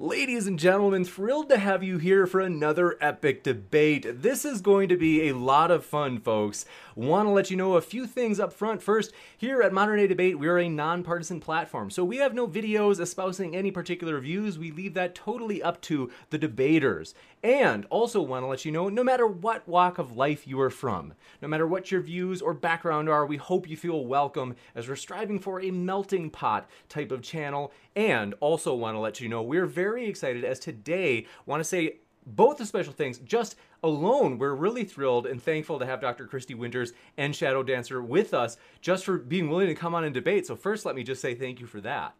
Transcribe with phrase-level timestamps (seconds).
[0.00, 4.06] Ladies and gentlemen, thrilled to have you here for another epic debate.
[4.22, 6.64] This is going to be a lot of fun, folks.
[6.98, 8.82] Want to let you know a few things up front.
[8.82, 12.48] First, here at Modern Day Debate, we are a nonpartisan platform, so we have no
[12.48, 14.58] videos espousing any particular views.
[14.58, 17.14] We leave that totally up to the debaters.
[17.40, 20.70] And also want to let you know no matter what walk of life you are
[20.70, 24.88] from, no matter what your views or background are, we hope you feel welcome as
[24.88, 27.72] we're striving for a melting pot type of channel.
[27.94, 31.98] And also want to let you know we're very excited as today want to say
[32.36, 36.54] both the special things just alone we're really thrilled and thankful to have dr christy
[36.54, 40.46] winters and shadow dancer with us just for being willing to come on and debate
[40.46, 42.14] so first let me just say thank you for that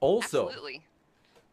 [0.00, 0.82] also Absolutely.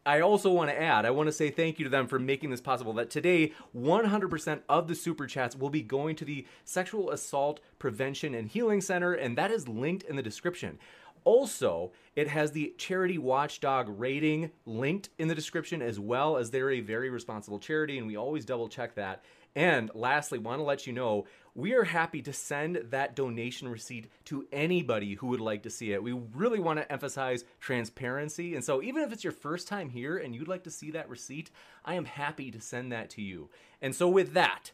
[0.06, 2.50] I also want to add, I want to say thank you to them for making
[2.50, 2.92] this possible.
[2.94, 8.36] That today, 100% of the super chats will be going to the Sexual Assault Prevention
[8.36, 10.78] and Healing Center, and that is linked in the description.
[11.26, 16.72] Also, it has the charity watchdog rating linked in the description as well as they're
[16.72, 19.24] a very responsible charity, and we always double check that.
[19.56, 21.26] And lastly, want to let you know
[21.56, 25.94] we are happy to send that donation receipt to anybody who would like to see
[25.94, 26.02] it.
[26.02, 28.56] We really want to emphasize transparency.
[28.56, 31.10] And so, even if it's your first time here and you'd like to see that
[31.10, 31.52] receipt,
[31.86, 33.50] I am happy to send that to you.
[33.82, 34.72] And so, with that,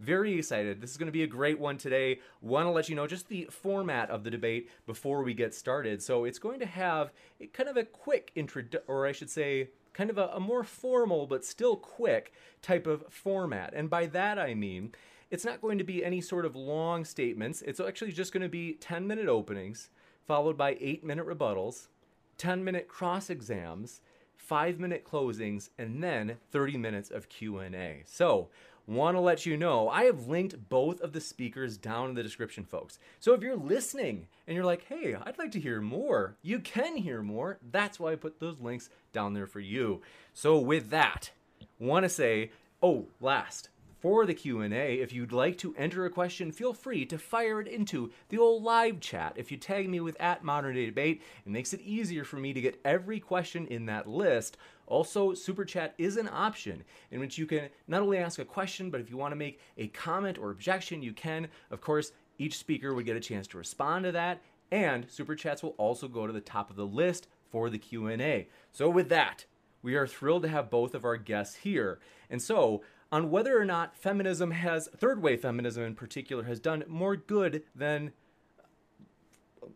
[0.00, 0.80] very excited.
[0.80, 2.20] This is going to be a great one today.
[2.40, 6.02] Want to let you know just the format of the debate before we get started.
[6.02, 7.12] So, it's going to have
[7.52, 11.26] kind of a quick intro, or I should say, kind of a, a more formal
[11.26, 13.72] but still quick type of format.
[13.74, 14.92] And by that I mean,
[15.30, 17.62] it's not going to be any sort of long statements.
[17.62, 19.90] It's actually just going to be 10 minute openings,
[20.26, 21.88] followed by 8 minute rebuttals,
[22.38, 24.00] 10 minute cross exams,
[24.36, 28.02] 5 minute closings, and then 30 minutes of Q&A.
[28.06, 28.48] So,
[28.86, 32.22] want to let you know I have linked both of the speakers down in the
[32.22, 32.98] description, folks.
[33.18, 36.96] So if you're listening and you're like, hey, I'd like to hear more, you can
[36.96, 37.58] hear more.
[37.70, 40.02] That's why I put those links down there for you.
[40.34, 41.30] So with that,
[41.78, 42.50] want to say,
[42.82, 43.68] oh, last,
[44.00, 47.68] for the q&a if you'd like to enter a question feel free to fire it
[47.68, 49.34] into the old live chat.
[49.36, 52.52] If you tag me with at modern day debate it makes it easier for me
[52.52, 54.56] to get every question in that list.
[54.86, 58.90] Also super chat is an option in which you can not only ask a question
[58.90, 61.48] but if you want to make a comment or objection you can.
[61.70, 65.62] Of course each speaker would get a chance to respond to that and super chats
[65.62, 69.44] will also go to the top of the list for the q&a so with that
[69.82, 72.00] we are thrilled to have both of our guests here.
[72.28, 76.84] And so on whether or not feminism has, third wave feminism in particular, has done
[76.86, 78.12] more good than,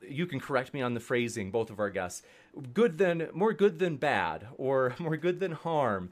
[0.09, 2.22] you can correct me on the phrasing, both of our guests,
[2.72, 6.11] good than, more good than bad, or more good than harm.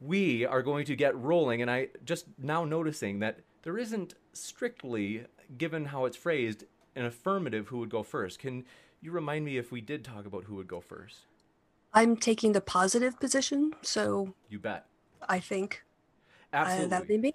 [0.00, 5.24] We are going to get rolling, and I just now noticing that there isn't strictly,
[5.56, 6.64] given how it's phrased,
[6.94, 8.38] an affirmative who would go first.
[8.38, 8.64] Can
[9.00, 11.20] you remind me if we did talk about who would go first?
[11.94, 14.86] I'm taking the positive position, so You bet.
[15.28, 15.82] I think
[16.52, 16.86] Absolutely.
[16.86, 17.32] uh, that would be.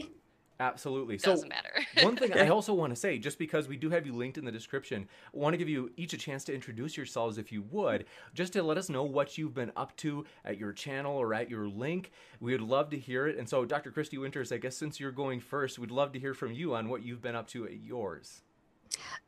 [0.59, 1.17] Absolutely.
[1.17, 1.71] Doesn't matter.
[2.03, 4.45] one thing I also want to say, just because we do have you linked in
[4.45, 7.63] the description, I want to give you each a chance to introduce yourselves if you
[7.71, 11.33] would, just to let us know what you've been up to at your channel or
[11.33, 12.11] at your link.
[12.39, 13.37] We would love to hear it.
[13.37, 13.91] And so, Dr.
[13.91, 16.87] Christy Winters, I guess since you're going first, we'd love to hear from you on
[16.87, 18.41] what you've been up to at yours.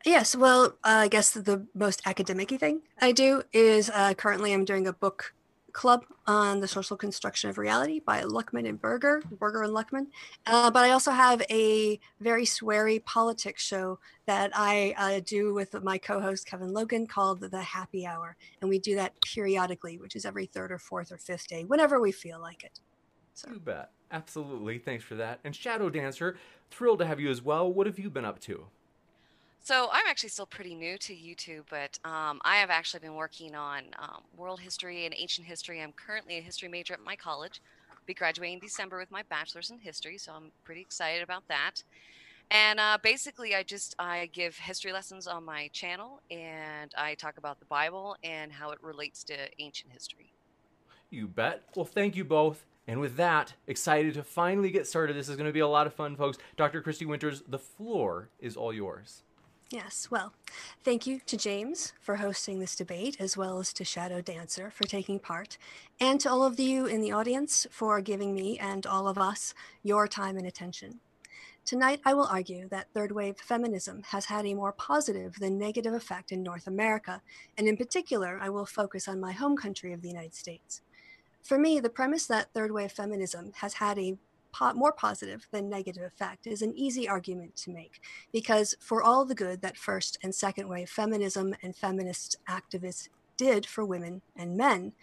[0.06, 4.64] Yes, well, uh, I guess the most academic thing I do is uh, currently I'm
[4.64, 5.34] doing a book
[5.76, 10.08] club on the social construction of reality by Luckmann and Berger, Berger and Luckmann.
[10.48, 15.74] Uh, but I also have a very sweary politics show that I uh, do with
[15.84, 20.26] my co-host Kevin Logan called The Happy Hour, and we do that periodically, which is
[20.26, 22.80] every third or fourth or fifth day, whenever we feel like it.
[23.34, 23.50] So.
[23.52, 23.92] You bet.
[24.12, 24.80] Absolutely.
[24.80, 25.42] Thanks for that.
[25.44, 26.38] And Shadow Dancer,
[26.72, 27.72] thrilled to have you as well.
[27.72, 28.66] What have you been up to?
[29.66, 33.56] So I'm actually still pretty new to YouTube, but um, I have actually been working
[33.56, 35.82] on um, world history and ancient history.
[35.82, 37.64] I'm currently a history major at my college.
[38.06, 41.82] Be graduating in December with my bachelor's in history, so I'm pretty excited about that.
[42.52, 47.40] And uh, basically, I just I give history lessons on my channel, and I talk
[47.40, 50.32] about the Bible and how it relates to ancient history.
[51.10, 51.64] You bet.
[51.76, 52.68] Well, thank you both.
[52.88, 55.16] And with that, excited to finally get started.
[55.16, 56.38] This is going to be a lot of fun, folks.
[56.56, 56.82] Dr.
[56.82, 59.24] Christy Winters, the floor is all yours.
[59.72, 60.32] Yes, well,
[60.84, 64.84] thank you to James for hosting this debate, as well as to Shadow Dancer for
[64.84, 65.58] taking part,
[66.00, 69.56] and to all of you in the audience for giving me and all of us
[69.82, 71.00] your time and attention.
[71.66, 75.96] Tonight, I will argue that third wave feminism has had a more positive than negative
[75.96, 77.24] effect in North America,
[77.58, 80.82] and in particular, I will focus on my home country of the United States.
[81.42, 84.20] For me, the premise that third wave feminism has had a
[84.56, 89.26] po- more positive than negative effect is an easy argument to make because for all
[89.26, 94.56] the good that first and second wave feminism and feminist activists did for women and
[94.56, 94.94] men,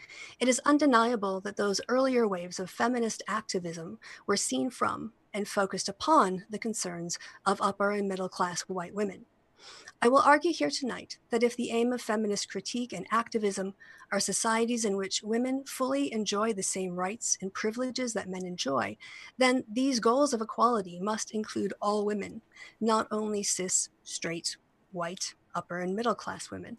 [0.41, 5.89] it is undeniable that those earlier waves of feminist activism were seen from and focused
[5.89, 9.27] upon the concerns of upper and middle class white women.
[10.01, 13.75] I will argue here tonight that if the aim of feminist critique and activism
[14.13, 18.97] are societies in which women fully enjoy the same rights and privileges that men enjoy,
[19.39, 22.43] then these goals of equality must include all women,
[22.79, 24.57] not only cis, straight,
[24.93, 26.77] white, upper, and middle class women.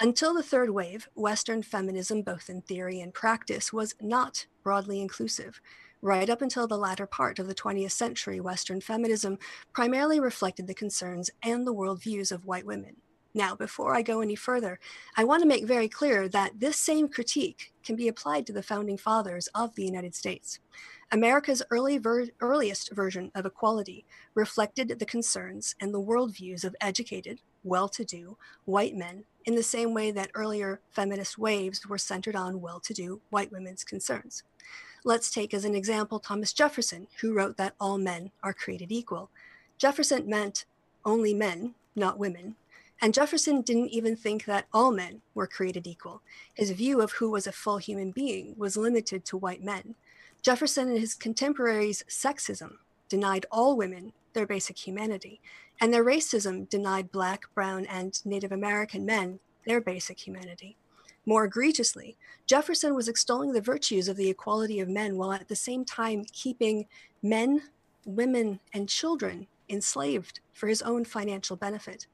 [0.00, 5.60] Until the third wave, Western feminism, both in theory and practice, was not broadly inclusive.
[6.02, 9.38] Right up until the latter part of the 20th century, Western feminism
[9.72, 12.96] primarily reflected the concerns and the worldviews of white women.
[13.36, 14.80] Now, before I go any further,
[15.14, 18.62] I want to make very clear that this same critique can be applied to the
[18.62, 20.58] founding fathers of the United States.
[21.12, 27.42] America's early ver- earliest version of equality reflected the concerns and the worldviews of educated,
[27.62, 32.36] well to do white men in the same way that earlier feminist waves were centered
[32.36, 34.44] on well to do white women's concerns.
[35.04, 39.28] Let's take as an example Thomas Jefferson, who wrote that all men are created equal.
[39.76, 40.64] Jefferson meant
[41.04, 42.56] only men, not women.
[43.00, 46.22] And Jefferson didn't even think that all men were created equal.
[46.54, 49.94] His view of who was a full human being was limited to white men.
[50.42, 52.76] Jefferson and his contemporaries' sexism
[53.08, 55.40] denied all women their basic humanity,
[55.80, 60.76] and their racism denied Black, Brown, and Native American men their basic humanity.
[61.24, 62.16] More egregiously,
[62.46, 66.24] Jefferson was extolling the virtues of the equality of men while at the same time
[66.32, 66.86] keeping
[67.22, 67.62] men,
[68.04, 72.06] women, and children enslaved for his own financial benefit.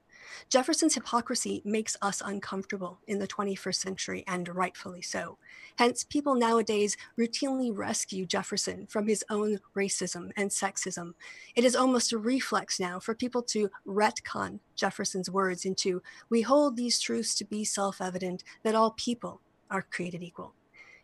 [0.48, 5.38] Jefferson's hypocrisy makes us uncomfortable in the 21st century, and rightfully so.
[5.76, 11.14] Hence, people nowadays routinely rescue Jefferson from his own racism and sexism.
[11.54, 16.76] It is almost a reflex now for people to retcon Jefferson's words into We hold
[16.76, 19.40] these truths to be self evident that all people
[19.70, 20.54] are created equal.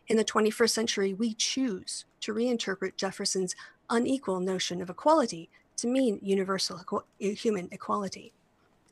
[0.07, 3.55] In the 21st century, we choose to reinterpret Jefferson's
[3.89, 6.81] unequal notion of equality to mean universal
[7.19, 8.33] human equality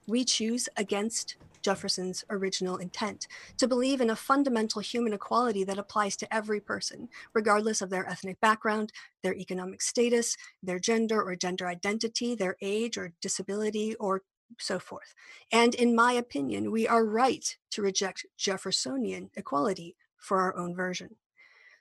[0.07, 3.27] we choose against Jefferson's original intent
[3.57, 8.07] to believe in a fundamental human equality that applies to every person, regardless of their
[8.07, 14.21] ethnic background, their economic status, their gender or gender identity, their age or disability, or
[14.57, 15.13] so forth.
[15.51, 21.15] And in my opinion, we are right to reject Jeffersonian equality for our own version.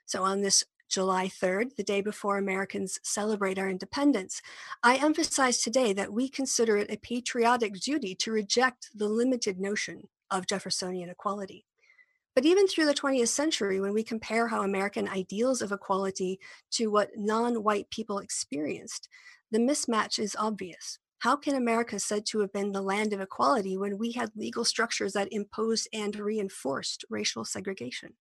[0.05, 4.41] So, on this July 3rd, the day before Americans celebrate our independence,
[4.83, 10.07] I emphasize today that we consider it a patriotic duty to reject the limited notion
[10.31, 11.65] of Jeffersonian equality.
[12.35, 16.39] But even through the 20th century, when we compare how American ideals of equality
[16.71, 19.09] to what non white people experienced,
[19.51, 20.99] the mismatch is obvious.
[21.19, 24.63] How can America said to have been the land of equality when we had legal
[24.63, 28.13] structures that imposed and reinforced racial segregation?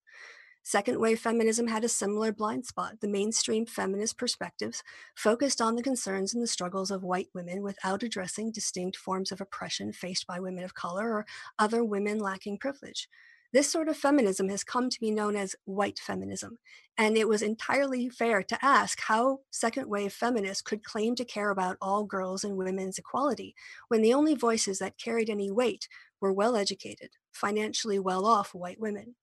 [0.69, 3.01] Second wave feminism had a similar blind spot.
[3.01, 4.83] The mainstream feminist perspectives
[5.15, 9.41] focused on the concerns and the struggles of white women without addressing distinct forms of
[9.41, 13.09] oppression faced by women of color or other women lacking privilege.
[13.53, 16.59] This sort of feminism has come to be known as white feminism,
[16.99, 21.51] and it was entirely fair to ask how second wave feminists could claim to care
[21.51, 23.55] about all girls and women's equality
[23.87, 25.87] when the only voices that carried any weight
[26.21, 29.15] were well educated, financially well off white women.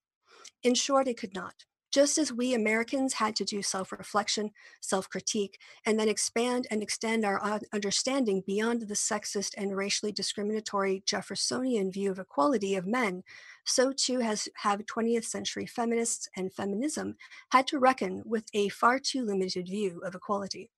[0.62, 1.64] In short, it could not.
[1.94, 6.82] Just as we Americans had to do self reflection, self critique, and then expand and
[6.82, 13.22] extend our understanding beyond the sexist and racially discriminatory Jeffersonian view of equality of men,
[13.64, 17.14] so too has have 20th century feminists and feminism
[17.52, 20.70] had to reckon with a far too limited view of equality.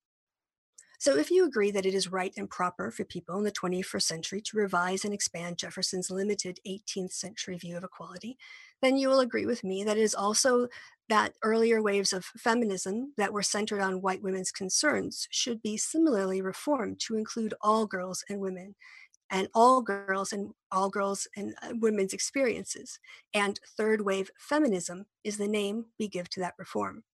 [1.06, 4.02] So, if you agree that it is right and proper for people in the 21st
[4.02, 8.36] century to revise and expand Jefferson's limited 18th century view of equality,
[8.82, 10.66] then you will agree with me that it is also
[11.08, 16.42] that earlier waves of feminism that were centered on white women's concerns should be similarly
[16.42, 18.74] reformed to include all girls and women
[19.30, 22.98] and all girls and all girls and uh, women's experiences.
[23.32, 27.04] And third wave feminism is the name we give to that reform.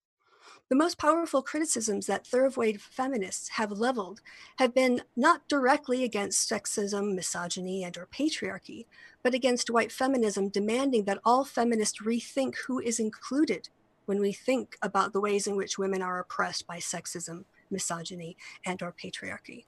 [0.72, 4.22] The most powerful criticisms that third wave feminists have leveled
[4.56, 8.86] have been not directly against sexism, misogyny, and or patriarchy,
[9.22, 13.68] but against white feminism demanding that all feminists rethink who is included
[14.06, 18.82] when we think about the ways in which women are oppressed by sexism, misogyny, and
[18.82, 19.66] or patriarchy.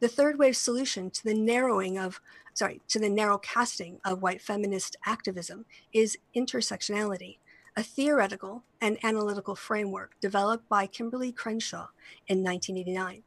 [0.00, 2.20] The third wave solution to the narrowing of,
[2.52, 7.38] sorry, to the narrow casting of white feminist activism is intersectionality,
[7.76, 11.88] a theoretical and analytical framework developed by Kimberly Crenshaw
[12.28, 13.22] in 1989.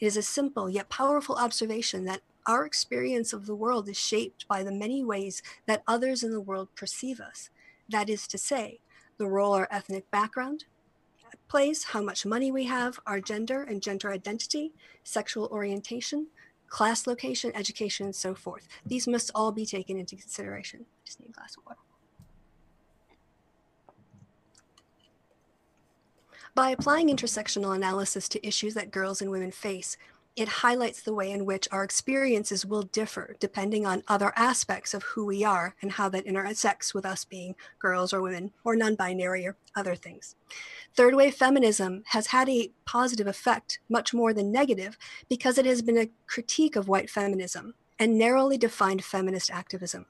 [0.00, 4.46] It is a simple yet powerful observation that our experience of the world is shaped
[4.46, 7.50] by the many ways that others in the world perceive us.
[7.88, 8.80] That is to say,
[9.16, 10.64] the role our ethnic background
[11.48, 16.28] plays, how much money we have, our gender and gender identity, sexual orientation,
[16.68, 18.68] class location, education, and so forth.
[18.84, 20.80] These must all be taken into consideration.
[20.82, 21.80] I just need a glass of water.
[26.58, 29.96] By applying intersectional analysis to issues that girls and women face,
[30.34, 35.04] it highlights the way in which our experiences will differ depending on other aspects of
[35.04, 38.96] who we are and how that intersects with us being girls or women or non
[38.96, 40.34] binary or other things.
[40.96, 44.98] Third wave feminism has had a positive effect, much more than negative,
[45.28, 50.06] because it has been a critique of white feminism and narrowly defined feminist activism.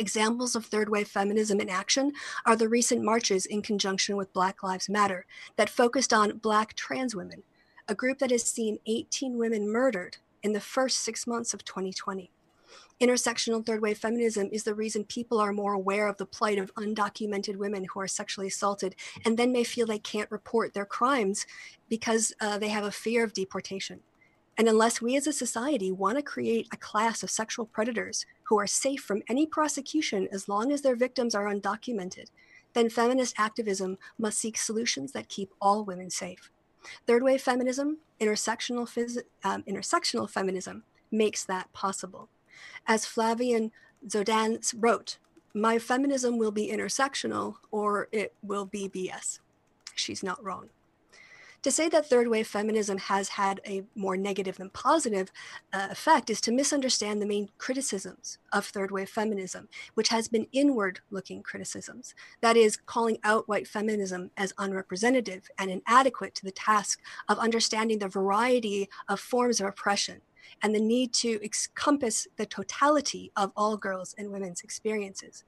[0.00, 2.12] Examples of third wave feminism in action
[2.46, 5.26] are the recent marches in conjunction with Black Lives Matter
[5.56, 7.42] that focused on Black trans women
[7.88, 12.30] a group that has seen 18 women murdered in the first six months of 2020.
[13.00, 16.74] Intersectional third wave feminism is the reason people are more aware of the plight of
[16.74, 21.46] undocumented women who are sexually assaulted and then may feel they can't report their crimes
[21.88, 24.00] because uh, they have a fear of deportation.
[24.58, 28.58] And unless we as a society want to create a class of sexual predators who
[28.58, 32.26] are safe from any prosecution as long as their victims are undocumented,
[32.72, 36.50] then feminist activism must seek solutions that keep all women safe.
[37.06, 38.88] Third wave feminism, intersectional,
[39.44, 42.28] um, intersectional feminism makes that possible.
[42.86, 43.70] As Flavia
[44.06, 45.18] Dzodan wrote,
[45.54, 49.40] my feminism will be intersectional or it will be BS.
[49.94, 50.68] She's not wrong.
[51.62, 55.32] To say that third wave feminism has had a more negative than positive
[55.72, 60.46] uh, effect is to misunderstand the main criticisms of third wave feminism, which has been
[60.52, 62.14] inward looking criticisms.
[62.42, 67.98] That is, calling out white feminism as unrepresentative and inadequate to the task of understanding
[67.98, 70.20] the variety of forms of oppression
[70.62, 75.42] and the need to encompass the totality of all girls' and women's experiences.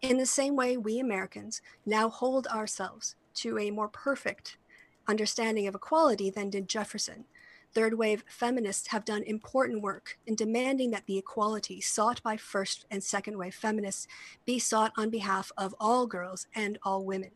[0.00, 4.58] In the same way, we Americans now hold ourselves to a more perfect
[5.06, 7.24] understanding of equality than did Jefferson.
[7.72, 12.86] Third wave feminists have done important work in demanding that the equality sought by first
[12.90, 14.06] and second wave feminists
[14.44, 17.32] be sought on behalf of all girls and all women,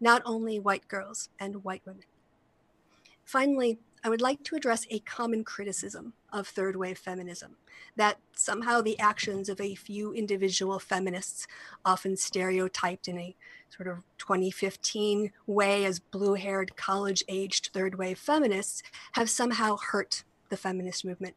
[0.00, 2.04] not only white girls and white women.
[3.24, 7.56] Finally, I would like to address a common criticism of third wave feminism
[7.96, 11.46] that somehow the actions of a few individual feminists,
[11.84, 13.36] often stereotyped in a
[13.74, 20.24] sort of 2015 way as blue haired, college aged third wave feminists, have somehow hurt
[20.48, 21.34] the feminist movement.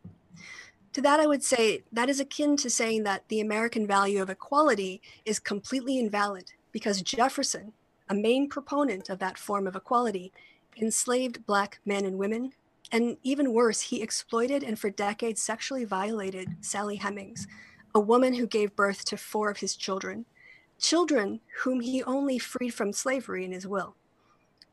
[0.94, 4.30] To that, I would say that is akin to saying that the American value of
[4.30, 7.74] equality is completely invalid because Jefferson,
[8.10, 10.32] a main proponent of that form of equality,
[10.80, 12.54] enslaved Black men and women.
[12.92, 17.48] And even worse, he exploited and for decades sexually violated Sally Hemings,
[17.96, 20.26] a woman who gave birth to four of his children,
[20.84, 23.96] children whom he only freed from slavery in his will,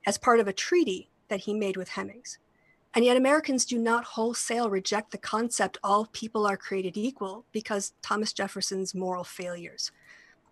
[0.06, 2.38] as part of a treaty that he made with Hemings.
[2.92, 7.92] And yet, Americans do not wholesale reject the concept all people are created equal because
[8.02, 9.92] Thomas Jefferson's moral failures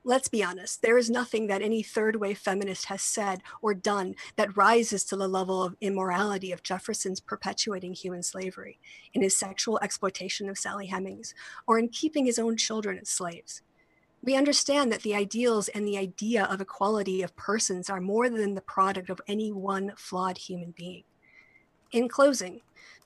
[0.08, 4.14] let's be honest, there is nothing that any third wave feminist has said or done
[4.36, 8.78] that rises to the level of immorality of Jefferson's perpetuating human slavery,
[9.12, 11.34] in his sexual exploitation of Sally Hemings,
[11.66, 13.60] or in keeping his own children as slaves.
[14.22, 18.54] We understand that the ideals and the idea of equality of persons are more than
[18.54, 21.04] the product of any one flawed human being.
[21.92, 22.60] In closing,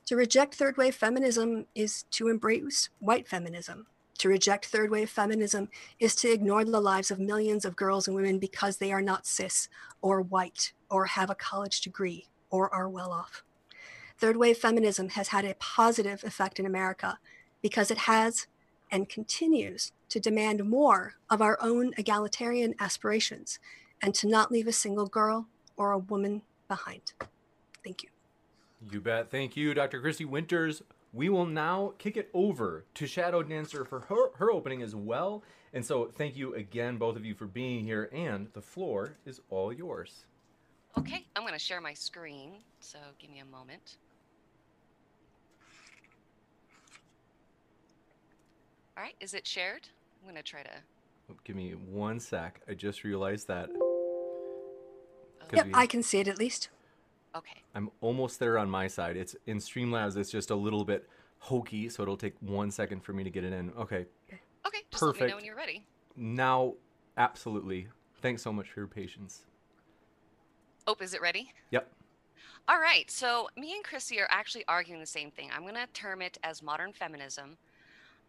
[0.07, 3.87] to reject third wave feminism is to embrace white feminism,
[4.19, 8.17] to reject third wave feminism is to ignore the lives of millions of girls and
[8.17, 9.69] women because they are not cis
[10.01, 13.43] or white or have a college degree or are well off.
[14.19, 17.19] third wave feminism has had a positive effect in America
[17.61, 18.47] because it has
[18.91, 23.59] and continues to demand more of our own egalitarian aspirations
[24.03, 25.47] and to not leave a single girl
[25.79, 27.15] or a woman behind.
[27.83, 28.11] Thank you.
[28.91, 29.31] You bet.
[29.31, 30.03] Thank you, Dr.
[30.03, 30.83] Christy Winters.
[31.15, 35.43] We will now kick it over to Shadow Dancer for her, her opening as well.
[35.73, 38.11] And so, thank you again, both of you, for being here.
[38.13, 40.27] And the floor is all yours.
[40.99, 42.53] Okay, I'm going to share my screen.
[42.81, 43.97] So, give me a moment.
[48.95, 49.89] All right, is it shared?
[50.23, 50.71] I'm going to try to.
[51.31, 52.61] Oh, give me one sec.
[52.69, 53.71] I just realized that.
[53.75, 53.89] Oh.
[55.53, 55.73] Yep, we...
[55.75, 56.69] I can see it at least.
[57.35, 57.63] Okay.
[57.75, 59.17] I'm almost there on my side.
[59.17, 60.17] It's in Streamlabs.
[60.17, 63.43] It's just a little bit hokey, so it'll take one second for me to get
[63.43, 63.73] it in.
[63.79, 64.07] Okay.
[64.67, 64.79] Okay.
[64.91, 65.21] Just Perfect.
[65.21, 65.85] let me know when you're ready.
[66.17, 66.75] Now,
[67.17, 67.89] absolutely.
[68.21, 69.47] Thanks so much for your patience.
[70.87, 71.51] Oh, is it ready?
[71.71, 71.91] Yep.
[72.69, 73.11] All right.
[73.11, 75.51] So me and Chrissy are actually arguing the same thing.
[75.55, 77.57] I'm going to term it as modern feminism.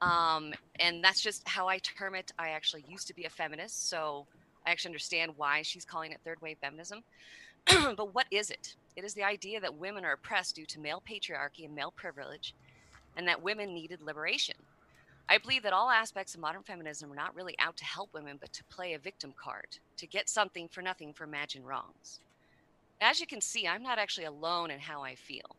[0.03, 2.31] Um, and that's just how I term it.
[2.38, 4.25] I actually used to be a feminist, so
[4.65, 7.03] I actually understand why she's calling it third wave feminism.
[7.65, 8.75] but what is it?
[8.95, 12.53] It is the idea that women are oppressed due to male patriarchy and male privilege,
[13.15, 14.55] and that women needed liberation.
[15.29, 18.38] I believe that all aspects of modern feminism are not really out to help women,
[18.39, 19.67] but to play a victim card,
[19.98, 22.19] to get something for nothing for imagined wrongs.
[23.00, 25.55] As you can see, I'm not actually alone in how I feel.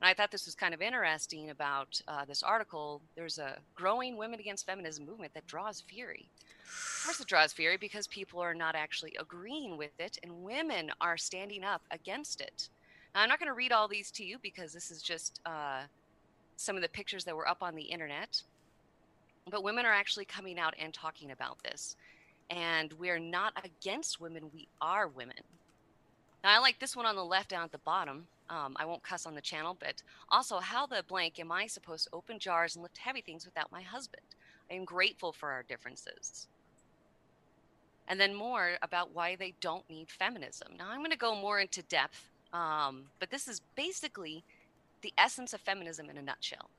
[0.00, 3.00] And I thought this was kind of interesting about uh, this article.
[3.16, 6.28] There's a growing women against feminism movement that draws fury.
[6.64, 10.92] Of course, it draws fury because people are not actually agreeing with it, and women
[11.00, 12.68] are standing up against it.
[13.14, 15.82] Now, I'm not going to read all these to you because this is just uh,
[16.56, 18.42] some of the pictures that were up on the internet.
[19.50, 21.96] But women are actually coming out and talking about this.
[22.50, 25.42] And we're not against women, we are women.
[26.44, 28.26] Now, I like this one on the left down at the bottom.
[28.48, 32.04] Um, I won't cuss on the channel, but also, how the blank am I supposed
[32.04, 34.22] to open jars and lift heavy things without my husband?
[34.70, 36.46] I am grateful for our differences.
[38.06, 40.68] And then more about why they don't need feminism.
[40.78, 44.44] Now, I'm going to go more into depth, um, but this is basically
[45.02, 46.70] the essence of feminism in a nutshell.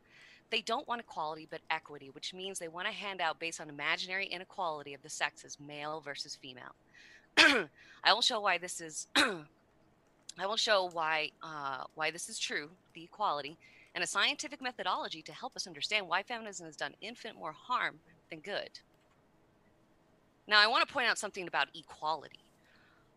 [0.50, 4.26] They don't want equality, but equity, which means they want a handout based on imaginary
[4.26, 6.74] inequality of the sexes, male versus female.
[8.04, 9.08] I will show why this is.
[9.16, 13.58] I will show why uh, why this is true, the equality,
[13.94, 18.00] and a scientific methodology to help us understand why feminism has done infinite more harm
[18.30, 18.70] than good.
[20.48, 22.40] Now, I want to point out something about equality.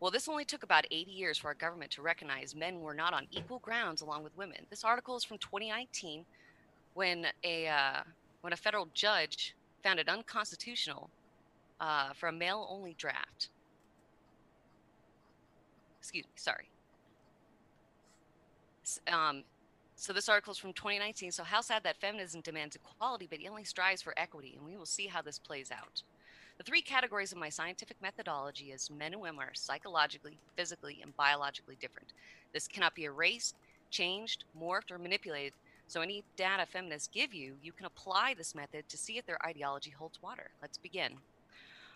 [0.01, 3.15] Well, this only took about 80 years for our government to recognize men were not
[3.15, 4.67] on equal grounds along with women.
[4.69, 6.25] This article is from 2019,
[6.95, 8.01] when a uh,
[8.41, 11.09] when a federal judge found it unconstitutional
[11.81, 13.49] uh, for a male-only draft
[16.03, 16.69] excuse me, sorry.
[19.07, 19.45] Um,
[19.95, 21.31] so this article is from 2019.
[21.31, 24.77] So how sad that feminism demands equality, but he only strives for equity, and we
[24.77, 26.03] will see how this plays out.
[26.59, 31.17] The three categories of my scientific methodology is men and women are psychologically, physically, and
[31.17, 32.13] biologically different.
[32.53, 33.55] This cannot be erased,
[33.91, 35.53] changed, morphed, or manipulated.
[35.87, 39.45] So any data feminists give you, you can apply this method to see if their
[39.47, 40.51] ideology holds water.
[40.61, 41.13] Let's begin.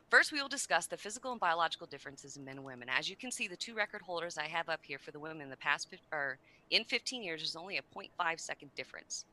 [0.08, 2.88] First, we will discuss the physical and biological differences in men and women.
[2.88, 5.42] As you can see, the two record holders I have up here for the women
[5.42, 6.38] in the past or
[6.70, 9.24] in 15 years is only a 0.5 second difference.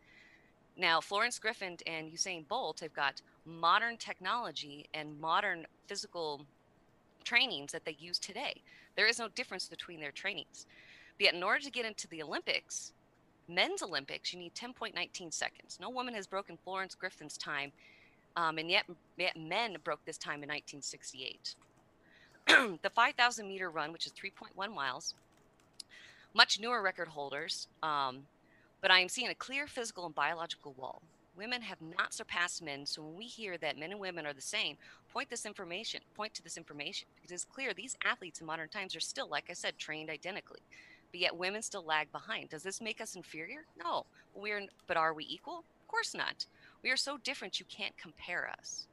[0.76, 6.42] Now, Florence Griffith and Usain Bolt have got modern technology and modern physical
[7.24, 8.62] trainings that they use today.
[8.96, 10.66] There is no difference between their trainings.
[11.18, 12.94] But yet, in order to get into the Olympics,
[13.48, 15.78] men's Olympics, you need 10.19 seconds.
[15.80, 17.72] No woman has broken Florence Griffith's time
[18.36, 18.86] um, and yet,
[19.18, 21.56] yet men broke this time in 1968.
[22.82, 25.14] the 5,000 meter run, which is 3.1 miles,
[26.34, 28.24] much newer record holders, um,
[28.82, 31.02] but I am seeing a clear physical and biological wall.
[31.36, 34.42] Women have not surpassed men, so when we hear that men and women are the
[34.42, 34.78] same,
[35.12, 38.96] point this information, point to this information, because it's clear these athletes in modern times
[38.96, 40.62] are still, like I said, trained identically,
[41.12, 42.50] but yet women still lag behind.
[42.50, 43.66] Does this make us inferior?
[43.78, 44.06] No.
[44.36, 45.60] We're, but are we equal?
[45.60, 46.46] Of course not.
[46.84, 48.88] We are so different you can't compare us.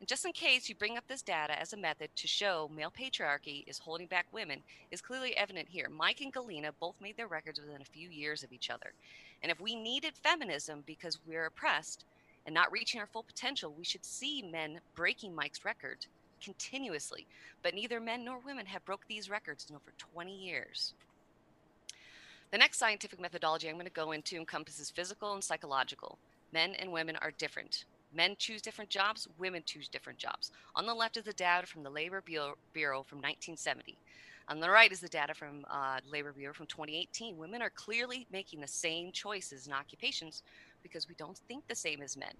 [0.00, 2.90] And just in case you bring up this data as a method to show male
[2.90, 5.88] patriarchy is holding back women is clearly evident here.
[5.90, 8.92] Mike and Galina both made their records within a few years of each other.
[9.42, 12.04] And if we needed feminism because we're oppressed
[12.46, 16.06] and not reaching our full potential, we should see men breaking Mike's record
[16.42, 17.26] continuously.
[17.62, 20.94] But neither men nor women have broke these records in over 20 years.
[22.50, 26.18] The next scientific methodology I'm going to go into encompasses physical and psychological.
[26.52, 27.84] Men and women are different.
[28.12, 30.50] Men choose different jobs, women choose different jobs.
[30.74, 32.56] On the left is the data from the Labor Bureau
[33.04, 33.96] from 1970.
[34.48, 37.38] On the right is the data from uh, Labor Bureau from 2018.
[37.38, 40.42] Women are clearly making the same choices in occupations
[40.82, 42.32] because we don't think the same as men.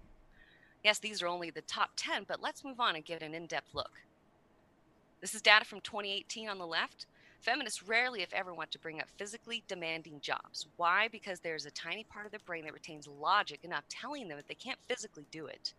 [0.83, 3.45] Yes, these are only the top 10, but let's move on and get an in
[3.45, 3.91] depth look.
[5.21, 7.05] This is data from 2018 on the left.
[7.41, 10.67] Feminists rarely, if ever, want to bring up physically demanding jobs.
[10.77, 11.07] Why?
[11.07, 14.47] Because there's a tiny part of their brain that retains logic enough telling them that
[14.47, 15.73] they can't physically do it.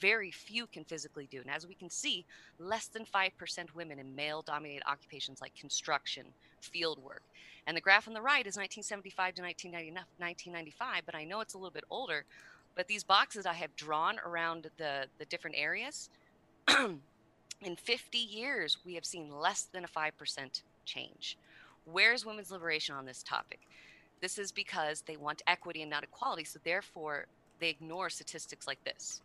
[0.00, 1.38] Very few can physically do.
[1.38, 1.44] It.
[1.44, 2.24] And as we can see,
[2.58, 6.24] less than 5% women in male dominated occupations like construction,
[6.62, 7.22] field work.
[7.66, 11.58] And the graph on the right is 1975 to 1995, but I know it's a
[11.58, 12.24] little bit older.
[12.74, 16.08] But these boxes I have drawn around the, the different areas,
[16.80, 21.36] in 50 years, we have seen less than a 5% change.
[21.84, 23.60] Where's women's liberation on this topic?
[24.20, 27.26] This is because they want equity and not equality, so therefore
[27.58, 29.20] they ignore statistics like this.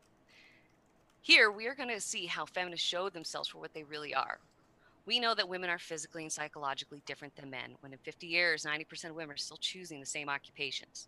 [1.21, 4.39] Here, we are going to see how feminists show themselves for what they really are.
[5.05, 8.65] We know that women are physically and psychologically different than men, when in 50 years,
[8.65, 11.07] 90% of women are still choosing the same occupations.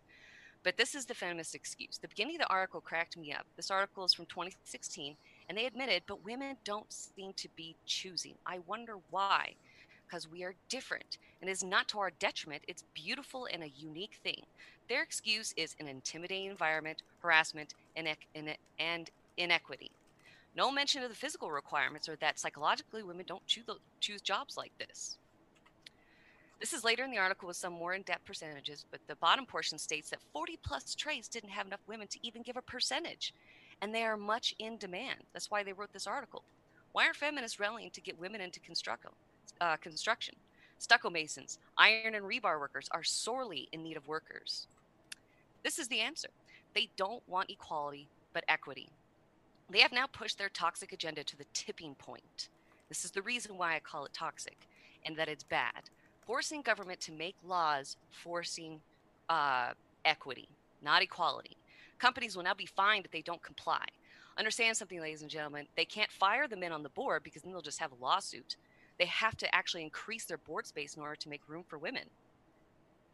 [0.62, 1.98] But this is the feminist excuse.
[1.98, 3.46] The beginning of the article cracked me up.
[3.56, 5.16] This article is from 2016,
[5.48, 8.34] and they admitted, but women don't seem to be choosing.
[8.46, 9.54] I wonder why.
[10.10, 12.64] Because we are different, and is not to our detriment.
[12.66, 14.42] It's beautiful and a unique thing.
[14.88, 19.92] Their excuse is an intimidating environment, harassment, and, inequity.
[20.56, 25.16] No mention of the physical requirements or that psychologically women don't choose, jobs like this.
[26.58, 29.46] This is later in the article with some more in depth percentages, but the bottom
[29.46, 33.32] portion states that 40 plus trades didn't have enough women to even give a percentage,
[33.80, 35.20] and they are much in demand.
[35.32, 36.42] That's why they wrote this article.
[36.90, 38.58] Why aren't feminists rallying to get women into
[39.60, 40.34] uh, construction?
[40.78, 44.66] Stucco masons, iron and rebar workers are sorely in need of workers.
[45.62, 46.30] This is the answer.
[46.74, 48.88] They don't want equality, but equity.
[49.70, 52.48] They have now pushed their toxic agenda to the tipping point.
[52.88, 54.56] This is the reason why I call it toxic
[55.04, 55.90] and that it's bad.
[56.26, 58.80] Forcing government to make laws forcing
[59.28, 59.70] uh,
[60.04, 60.48] equity,
[60.82, 61.56] not equality.
[61.98, 63.84] Companies will now be fined if they don't comply.
[64.38, 65.66] Understand something, ladies and gentlemen.
[65.76, 68.56] They can't fire the men on the board because then they'll just have a lawsuit.
[69.00, 72.04] They have to actually increase their board space in order to make room for women.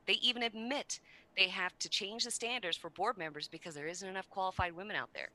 [0.07, 1.01] They even admit
[1.37, 4.96] they have to change the standards for board members because there isn't enough qualified women
[4.96, 5.29] out there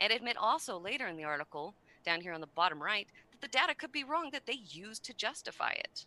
[0.00, 1.74] and admit also later in the article,
[2.06, 5.04] down here on the bottom right, that the data could be wrong that they used
[5.04, 6.06] to justify it.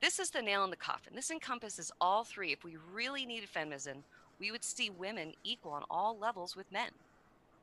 [0.00, 1.14] This is the nail in the coffin.
[1.14, 2.52] This encompasses all three.
[2.52, 4.04] If we really needed feminism,
[4.38, 6.90] we would see women equal on all levels with men.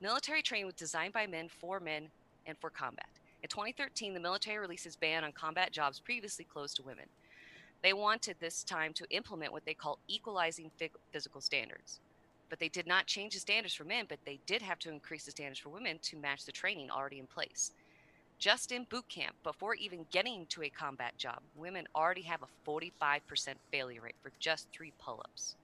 [0.01, 2.09] Military training was designed by men for men
[2.45, 3.07] and for combat.
[3.45, 7.05] In 2013, the military released its ban on combat jobs previously closed to women.
[7.83, 10.71] They wanted this time to implement what they call equalizing
[11.11, 11.99] physical standards
[12.49, 15.25] but they did not change the standards for men, but they did have to increase
[15.25, 17.71] the standards for women to match the training already in place.
[18.39, 22.69] Just in boot camp, before even getting to a combat job, women already have a
[22.69, 23.21] 45%
[23.71, 25.55] failure rate for just three pull ups.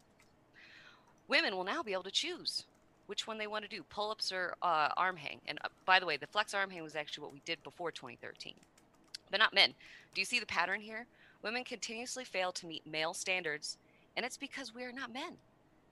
[1.28, 2.66] Women will now be able to choose
[3.12, 5.42] which one they want to do pull ups or uh, arm hang.
[5.46, 7.92] And uh, by the way, the flex arm hang was actually what we did before
[7.92, 8.54] 2013,
[9.30, 9.74] but not men.
[10.16, 11.06] Do you see the pattern here?
[11.44, 13.78] Women continuously fail to meet male standards,
[14.16, 15.34] and it's because we are not men.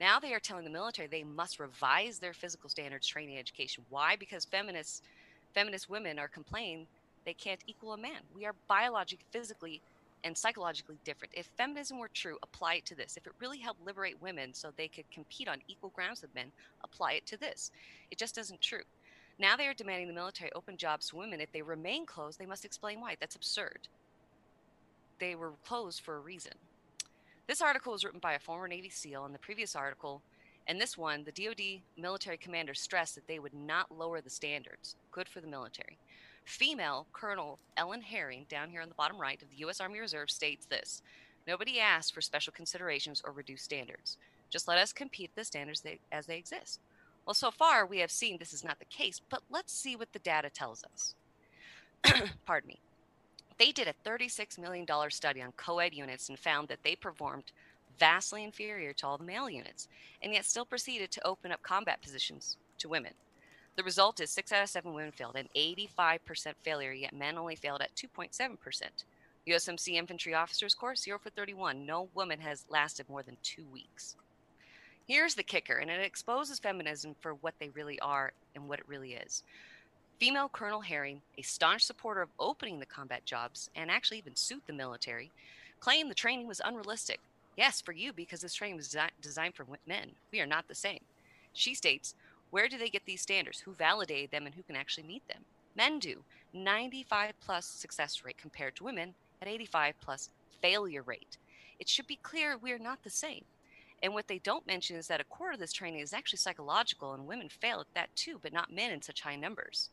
[0.00, 3.84] Now they are telling the military they must revise their physical standards training education.
[3.90, 4.16] Why?
[4.16, 5.02] Because feminists,
[5.52, 6.86] feminist women are complaining
[7.26, 8.22] they can't equal a man.
[8.34, 9.82] We are biologically, physically,
[10.24, 11.34] and psychologically different.
[11.36, 13.16] If feminism were true, apply it to this.
[13.16, 16.52] If it really helped liberate women so they could compete on equal grounds with men,
[16.84, 17.70] apply it to this.
[18.10, 18.82] It just isn't true.
[19.38, 21.40] Now they are demanding the military open jobs to women.
[21.40, 23.16] If they remain closed, they must explain why.
[23.18, 23.88] That's absurd.
[25.18, 26.52] They were closed for a reason.
[27.46, 30.22] This article was written by a former Navy SEAL, and the previous article
[30.70, 34.94] and this one, the DoD military commander stressed that they would not lower the standards.
[35.10, 35.98] Good for the military.
[36.44, 39.80] Female Colonel Ellen Haring, down here on the bottom right of the U.S.
[39.80, 41.02] Army Reserve, states this
[41.46, 44.16] Nobody asked for special considerations or reduced standards.
[44.50, 46.80] Just let us compete the standards they, as they exist.
[47.24, 50.12] Well, so far we have seen this is not the case, but let's see what
[50.12, 51.14] the data tells us.
[52.46, 52.80] Pardon me.
[53.58, 57.52] They did a $36 million study on co ed units and found that they performed
[57.98, 59.86] vastly inferior to all the male units,
[60.22, 63.12] and yet still proceeded to open up combat positions to women.
[63.76, 67.56] The result is six out of seven women failed, an 85% failure, yet men only
[67.56, 68.56] failed at 2.7%.
[69.48, 71.86] USMC infantry officers course 0 for 31.
[71.86, 74.16] No woman has lasted more than two weeks.
[75.06, 78.88] Here's the kicker, and it exposes feminism for what they really are and what it
[78.88, 79.42] really is.
[80.20, 84.60] Female Colonel Haring, a staunch supporter of opening the combat jobs and actually even sued
[84.66, 85.30] the military,
[85.80, 87.18] claimed the training was unrealistic.
[87.56, 90.10] Yes, for you, because this training was desi- designed for men.
[90.30, 91.00] We are not the same.
[91.54, 92.14] She states,
[92.50, 93.60] Where do they get these standards?
[93.60, 95.44] Who validated them and who can actually meet them?
[95.76, 96.24] Men do.
[96.52, 101.38] 95 plus success rate compared to women, at 85 plus failure rate.
[101.78, 103.44] It should be clear we are not the same.
[104.02, 107.12] And what they don't mention is that a quarter of this training is actually psychological,
[107.12, 109.90] and women fail at that too, but not men in such high numbers.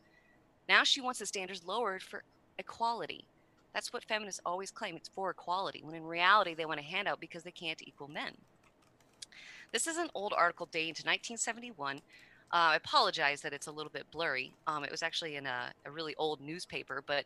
[0.68, 2.24] Now she wants the standards lowered for
[2.58, 3.24] equality.
[3.72, 7.20] That's what feminists always claim it's for equality, when in reality they want a handout
[7.20, 8.32] because they can't equal men.
[9.72, 12.00] This is an old article dating to 1971.
[12.50, 14.52] Uh, I apologize that it's a little bit blurry.
[14.66, 17.24] Um, it was actually in a, a really old newspaper, but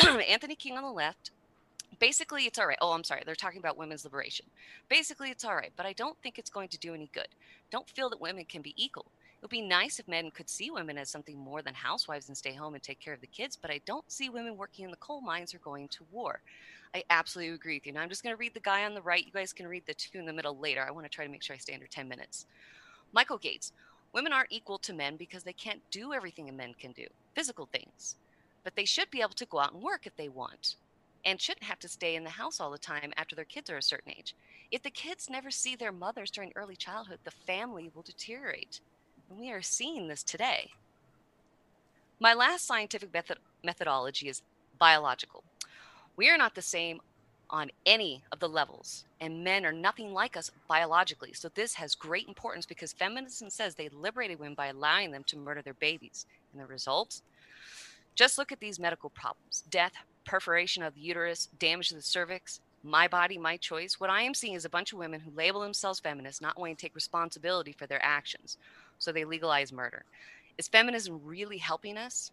[0.28, 1.30] Anthony King on the left
[1.98, 2.78] basically it's all right.
[2.80, 3.22] Oh, I'm sorry.
[3.24, 4.46] They're talking about women's liberation.
[4.88, 7.28] Basically, it's all right, but I don't think it's going to do any good.
[7.70, 9.06] Don't feel that women can be equal.
[9.36, 12.36] It would be nice if men could see women as something more than housewives and
[12.36, 14.90] stay home and take care of the kids, but I don't see women working in
[14.90, 16.40] the coal mines or going to war.
[16.94, 17.92] I absolutely agree with you.
[17.92, 19.24] Now, I'm just going to read the guy on the right.
[19.24, 20.84] You guys can read the two in the middle later.
[20.86, 22.46] I want to try to make sure I stay under 10 minutes.
[23.12, 23.72] Michael Gates.
[24.14, 27.66] Women aren't equal to men because they can't do everything a men can do, physical
[27.66, 28.14] things.
[28.62, 30.76] But they should be able to go out and work if they want
[31.24, 33.76] and shouldn't have to stay in the house all the time after their kids are
[33.76, 34.34] a certain age.
[34.70, 38.80] If the kids never see their mothers during early childhood, the family will deteriorate.
[39.28, 40.70] And we are seeing this today.
[42.20, 44.42] My last scientific method- methodology is
[44.78, 45.44] biological.
[46.16, 47.00] We are not the same
[47.54, 51.32] on any of the levels, and men are nothing like us biologically.
[51.32, 55.38] So, this has great importance because feminism says they liberated women by allowing them to
[55.38, 56.26] murder their babies.
[56.52, 57.20] And the result?
[58.16, 59.92] Just look at these medical problems death,
[60.24, 64.00] perforation of the uterus, damage to the cervix, my body, my choice.
[64.00, 66.74] What I am seeing is a bunch of women who label themselves feminists not wanting
[66.74, 68.56] to take responsibility for their actions.
[68.98, 70.04] So they legalize murder.
[70.58, 72.32] Is feminism really helping us?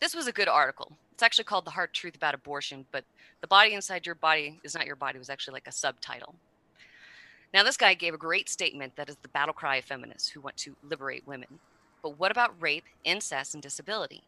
[0.00, 0.92] This was a good article.
[1.12, 3.04] It's actually called The Hard Truth About Abortion, but
[3.40, 6.34] The Body Inside Your Body is Not Your Body was actually like a subtitle.
[7.54, 10.42] Now, this guy gave a great statement that is the battle cry of feminists who
[10.42, 11.60] want to liberate women.
[12.02, 14.22] But what about rape, incest, and disability?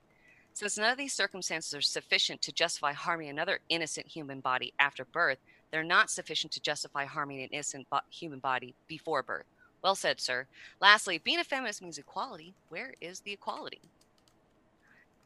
[0.54, 5.04] Since none of these circumstances are sufficient to justify harming another innocent human body after
[5.04, 5.38] birth,
[5.70, 9.44] they're not sufficient to justify harming an innocent bo- human body before birth.
[9.82, 10.46] Well said, sir.
[10.80, 12.54] Lastly, being a feminist means equality.
[12.70, 13.82] Where is the equality?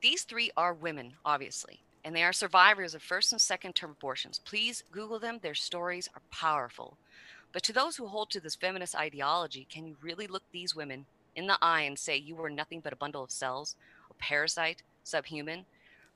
[0.03, 4.41] These three are women, obviously, and they are survivors of first and second term abortions.
[4.41, 6.99] Please Google them, their stories are powerful.
[7.53, 11.07] But to those who hold to this feminist ideology, can you really look these women
[11.35, 13.77] in the eye and say you were nothing but a bundle of cells,
[14.11, 15.65] a parasite, subhuman.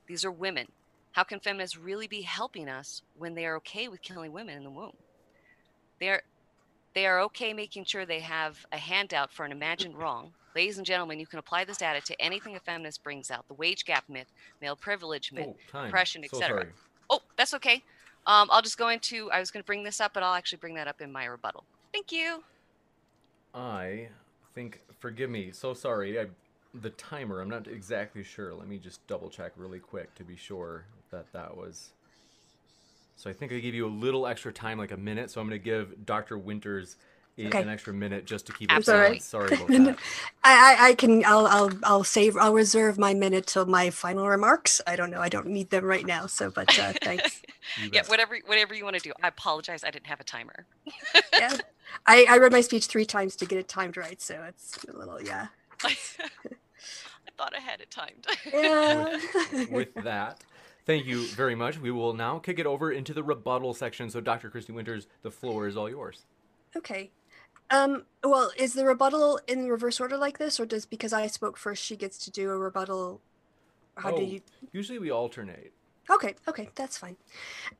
[0.06, 0.68] These are women.
[1.12, 4.64] How can feminists really be helping us when they are okay with killing women in
[4.64, 4.96] the womb?
[6.00, 6.22] They're
[6.94, 10.32] they are okay making sure they have a handout for an imagined wrong.
[10.56, 13.52] Ladies and gentlemen, you can apply this data to anything a feminist brings out: the
[13.52, 16.62] wage gap myth, male privilege myth, Oh, oppression, So etc.
[16.62, 16.72] sorry.
[17.10, 17.84] Oh, that's okay.
[18.26, 19.30] Um, I'll just go into.
[19.30, 21.26] I was going to bring this up, but I'll actually bring that up in my
[21.26, 21.64] rebuttal.
[21.92, 22.42] Thank you.
[23.54, 24.08] I
[24.54, 26.18] think, forgive me, so sorry.
[26.18, 26.26] I,
[26.72, 28.54] the timer, I'm not exactly sure.
[28.54, 31.92] Let me just double check really quick to be sure that that was.
[33.16, 35.30] So I think I gave you a little extra time, like a minute.
[35.30, 36.38] So I'm going to give Dr.
[36.38, 36.96] Winters
[37.38, 37.62] Okay.
[37.62, 39.28] an extra minute just to keep it That's all balanced.
[39.28, 39.98] Sorry about that.
[40.42, 44.26] I, I, I can I'll I'll I'll save I'll reserve my minute till my final
[44.28, 44.80] remarks.
[44.86, 45.20] I don't know.
[45.20, 46.26] I don't need them right now.
[46.26, 47.42] So but uh, thanks.
[47.92, 49.12] Yeah, whatever, whatever you want to do.
[49.22, 49.84] I apologize.
[49.84, 50.66] I didn't have a timer.
[51.32, 51.56] yeah.
[52.06, 54.20] I, I read my speech three times to get it timed right.
[54.20, 55.48] So it's a little yeah.
[55.84, 55.94] I
[57.36, 58.26] thought I had it timed.
[58.52, 59.18] Yeah.
[59.70, 60.42] with that.
[60.86, 61.78] Thank you very much.
[61.78, 64.08] We will now kick it over into the rebuttal section.
[64.08, 64.48] So, Dr.
[64.50, 66.24] Christy Winters, the floor is all yours.
[66.76, 67.10] okay.
[67.70, 71.56] Um, well, is the rebuttal in reverse order like this, or does because I spoke
[71.56, 73.20] first, she gets to do a rebuttal?
[73.96, 74.40] How oh, did you?
[74.72, 75.72] Usually we alternate.
[76.08, 77.16] Okay, okay, that's fine.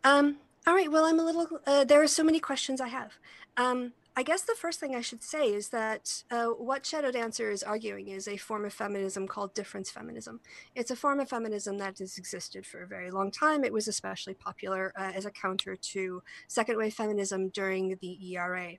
[0.02, 0.90] Um, all right.
[0.90, 1.60] Well, I'm a little.
[1.66, 3.12] Uh, there are so many questions I have.
[3.56, 7.50] Um, I guess the first thing I should say is that uh, what Shadow Dancer
[7.50, 10.40] is arguing is a form of feminism called difference feminism.
[10.74, 13.62] It's a form of feminism that has existed for a very long time.
[13.62, 18.78] It was especially popular uh, as a counter to second wave feminism during the ERA.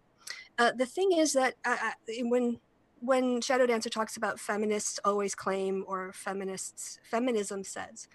[0.58, 1.92] Uh, the thing is that uh, uh,
[2.24, 2.60] when
[3.00, 8.08] when Shadow Dancer talks about feminists always claim or feminists feminism says,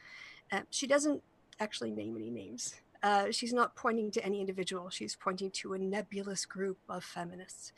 [0.50, 1.22] uh, she doesn't
[1.60, 2.74] actually name any names.
[3.02, 4.90] Uh, she's not pointing to any individual.
[4.90, 7.72] She's pointing to a nebulous group of feminists.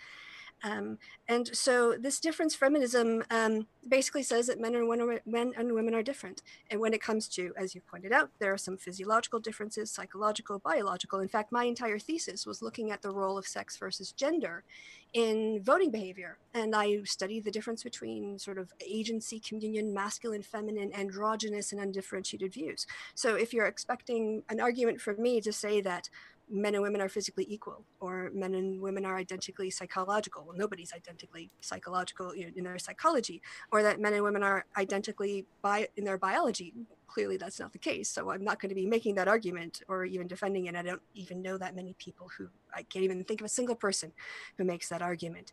[0.65, 0.99] Um,
[1.29, 5.95] and so this difference feminism um, basically says that men and, women, men and women
[5.95, 6.43] are different.
[6.71, 10.59] And when it comes to, as you pointed out, there are some physiological differences, psychological,
[10.59, 11.21] biological.
[11.21, 14.65] In fact, my entire thesis was looking at the role of sex versus gender
[15.13, 16.39] in voting behavior.
[16.55, 22.53] And I studied the difference between sort of agency, communion, masculine, feminine, androgynous, and undifferentiated
[22.53, 22.87] views.
[23.15, 26.09] So if you're expecting an argument from me to say that
[26.51, 30.45] men and women are physically equal or men and women are identically psychological.
[30.47, 35.89] Well nobody's identically psychological in their psychology or that men and women are identically bi-
[35.97, 36.75] in their biology.
[37.07, 38.09] Clearly that's not the case.
[38.09, 40.77] So i'm not going to be making that argument or even defending it.
[40.77, 43.77] I don't even know that many people who i can't even think of a single
[43.77, 44.13] person
[44.59, 45.53] who makes that argument.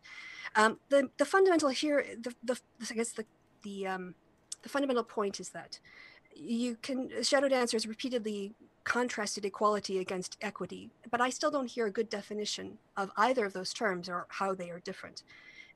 [0.56, 3.24] Um, the, the fundamental here the, the i guess the
[3.62, 4.14] the um,
[4.62, 5.78] the fundamental point is that
[6.34, 11.90] you can shadow dancers repeatedly contrasted equality against equity, but I still don't hear a
[11.90, 15.22] good definition of either of those terms or how they are different.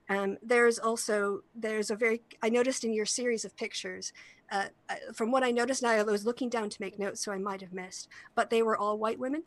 [0.09, 4.13] Um, there's also there's a very I noticed in your series of pictures.
[4.53, 7.39] Uh, uh from what I noticed, I was looking down to make notes, so I
[7.39, 9.43] might have missed, but they were all white women.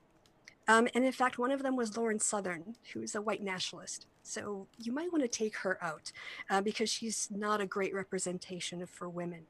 [0.67, 4.05] Um, and in fact, one of them was Lauren Southern, who's a white nationalist.
[4.21, 6.11] So you might want to take her out
[6.49, 9.47] uh, because she's not a great representation for women.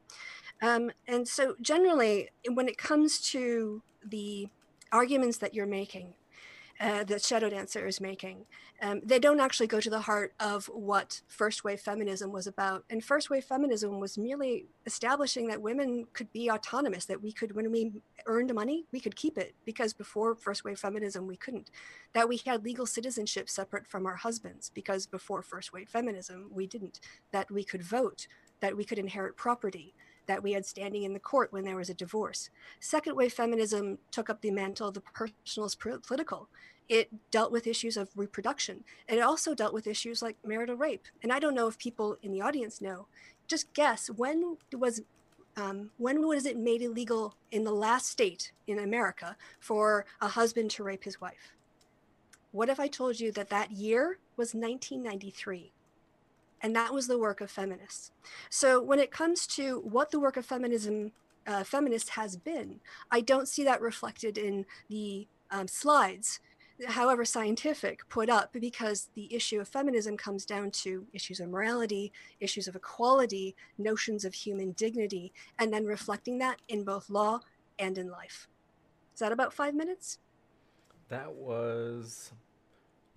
[0.61, 4.47] Um, and so, generally, when it comes to the
[4.91, 6.13] arguments that you're making,
[6.79, 8.45] uh, that Shadow Dancer is making,
[8.81, 12.85] um, they don't actually go to the heart of what first wave feminism was about.
[12.89, 17.53] And first wave feminism was merely establishing that women could be autonomous, that we could,
[17.53, 17.91] when we
[18.25, 21.69] earned money, we could keep it, because before first wave feminism, we couldn't.
[22.13, 26.65] That we had legal citizenship separate from our husbands, because before first wave feminism, we
[26.65, 27.01] didn't.
[27.33, 28.27] That we could vote,
[28.61, 29.93] that we could inherit property
[30.29, 32.51] that we had standing in the court when there was a divorce.
[32.79, 36.47] Second wave feminism took up the mantle of the personal as political.
[36.87, 38.83] It dealt with issues of reproduction.
[39.07, 41.07] And it also dealt with issues like marital rape.
[41.23, 43.07] And I don't know if people in the audience know.
[43.47, 45.01] Just guess when was
[45.57, 50.69] um, when was it made illegal in the last state in America for a husband
[50.71, 51.55] to rape his wife?
[52.51, 55.73] What if I told you that that year was 1993?
[56.61, 58.11] And that was the work of feminists.
[58.49, 61.11] So when it comes to what the work of feminism,
[61.47, 62.79] uh, feminist has been,
[63.11, 66.39] I don't see that reflected in the um, slides,
[66.87, 72.11] however scientific, put up because the issue of feminism comes down to issues of morality,
[72.39, 77.39] issues of equality, notions of human dignity, and then reflecting that in both law
[77.77, 78.47] and in life.
[79.13, 80.19] Is that about five minutes?
[81.09, 82.31] That was,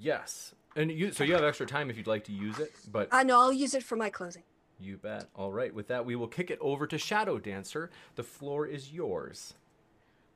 [0.02, 0.54] yes.
[0.74, 3.20] And you, so you have extra time if you'd like to use it, but I
[3.20, 4.42] uh, know I'll use it for my closing.
[4.80, 5.26] You bet.
[5.36, 5.72] All right.
[5.72, 7.90] With that, we will kick it over to Shadow Dancer.
[8.16, 9.54] The floor is yours.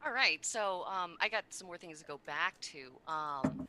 [0.04, 0.44] All right.
[0.44, 2.90] So um, I got some more things to go back to.
[3.08, 3.66] Um,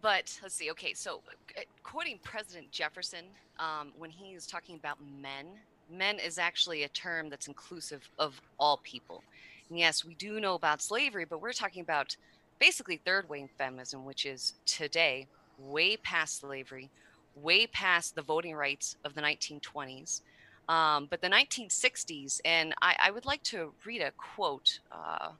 [0.00, 0.70] but let's see.
[0.70, 0.94] Okay.
[0.94, 1.20] So
[1.58, 3.24] uh, quoting President Jefferson,
[3.58, 5.46] um, when he is talking about men,
[5.90, 9.22] men is actually a term that's inclusive of all people.
[9.68, 12.16] And yes, we do know about slavery, but we're talking about
[12.62, 15.26] basically third wave feminism, which is today
[15.58, 16.88] way past slavery,
[17.34, 20.20] way past the voting rights of the 1920s.
[20.68, 25.30] Um, but the 1960s, and I, I, would like to read a quote uh,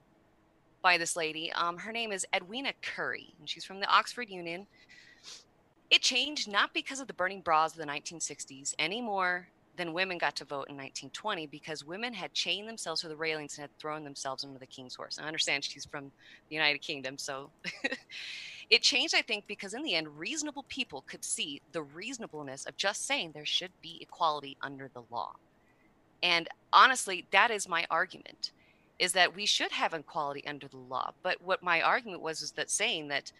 [0.81, 1.49] by this lady.
[1.53, 4.67] Um, her name is Edwina Currie, and she's from the Oxford Union.
[5.89, 10.35] It changed not because of the burning bras of the 1960s anymore then women got
[10.35, 14.03] to vote in 1920 because women had chained themselves to the railings and had thrown
[14.03, 15.19] themselves under the king's horse.
[15.21, 16.11] I understand she's from
[16.49, 17.49] the United Kingdom, so
[18.69, 22.77] it changed, I think, because in the end, reasonable people could see the reasonableness of
[22.77, 25.33] just saying there should be equality under the law.
[26.21, 28.51] And honestly, that is my argument
[28.99, 31.11] is that we should have equality under the law.
[31.23, 33.31] But what my argument was is that saying that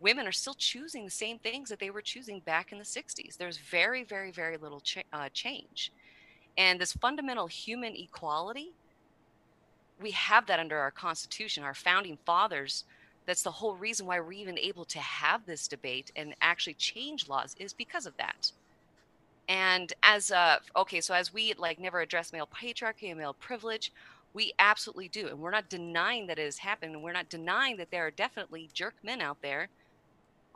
[0.00, 3.36] women are still choosing the same things that they were choosing back in the 60s.
[3.36, 4.82] There's very, very, very little
[5.12, 5.92] uh, change.
[6.58, 8.72] And this fundamental human equality,
[10.00, 12.84] we have that under our Constitution, our founding fathers.
[13.26, 17.28] That's the whole reason why we're even able to have this debate and actually change
[17.28, 18.52] laws is because of that.
[19.48, 23.92] And as uh, okay, so as we like never address male patriarchy and male privilege,
[24.34, 27.76] we absolutely do, and we're not denying that it has happened, and we're not denying
[27.78, 29.68] that there are definitely jerk men out there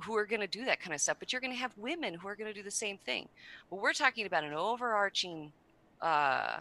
[0.01, 2.15] who are going to do that kind of stuff, but you're going to have women
[2.15, 3.29] who are going to do the same thing.
[3.69, 5.53] But we're talking about an overarching,
[6.01, 6.59] uh,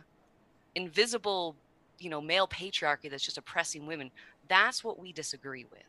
[0.76, 1.56] invisible,
[2.00, 4.12] you know, male patriarchy that's just oppressing women.
[4.48, 5.84] That's what we disagree with.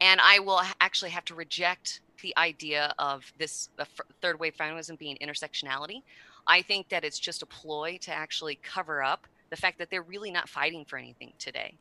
[0.00, 3.84] And I will actually have to reject the idea of this uh,
[4.20, 6.02] third wave feminism being intersectionality.
[6.46, 10.02] I think that it's just a ploy to actually cover up the fact that they're
[10.02, 11.74] really not fighting for anything today.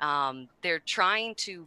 [0.00, 1.66] Um, they're trying to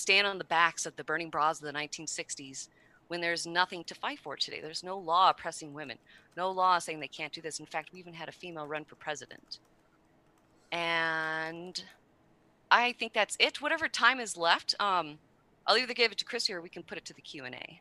[0.00, 2.68] stand on the backs of the burning bras of the 1960s
[3.08, 4.60] when there's nothing to fight for today.
[4.60, 5.98] There's no law oppressing women,
[6.36, 7.60] no law saying they can't do this.
[7.60, 9.58] In fact, we even had a female run for president.
[10.72, 11.82] And
[12.70, 13.60] I think that's it.
[13.60, 15.18] Whatever time is left, um,
[15.66, 17.54] I'll either give it to Chrissy or we can put it to the Q and
[17.54, 17.80] A.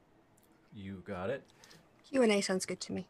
[0.75, 1.43] You got it.
[2.09, 3.07] Q and A sounds good to me.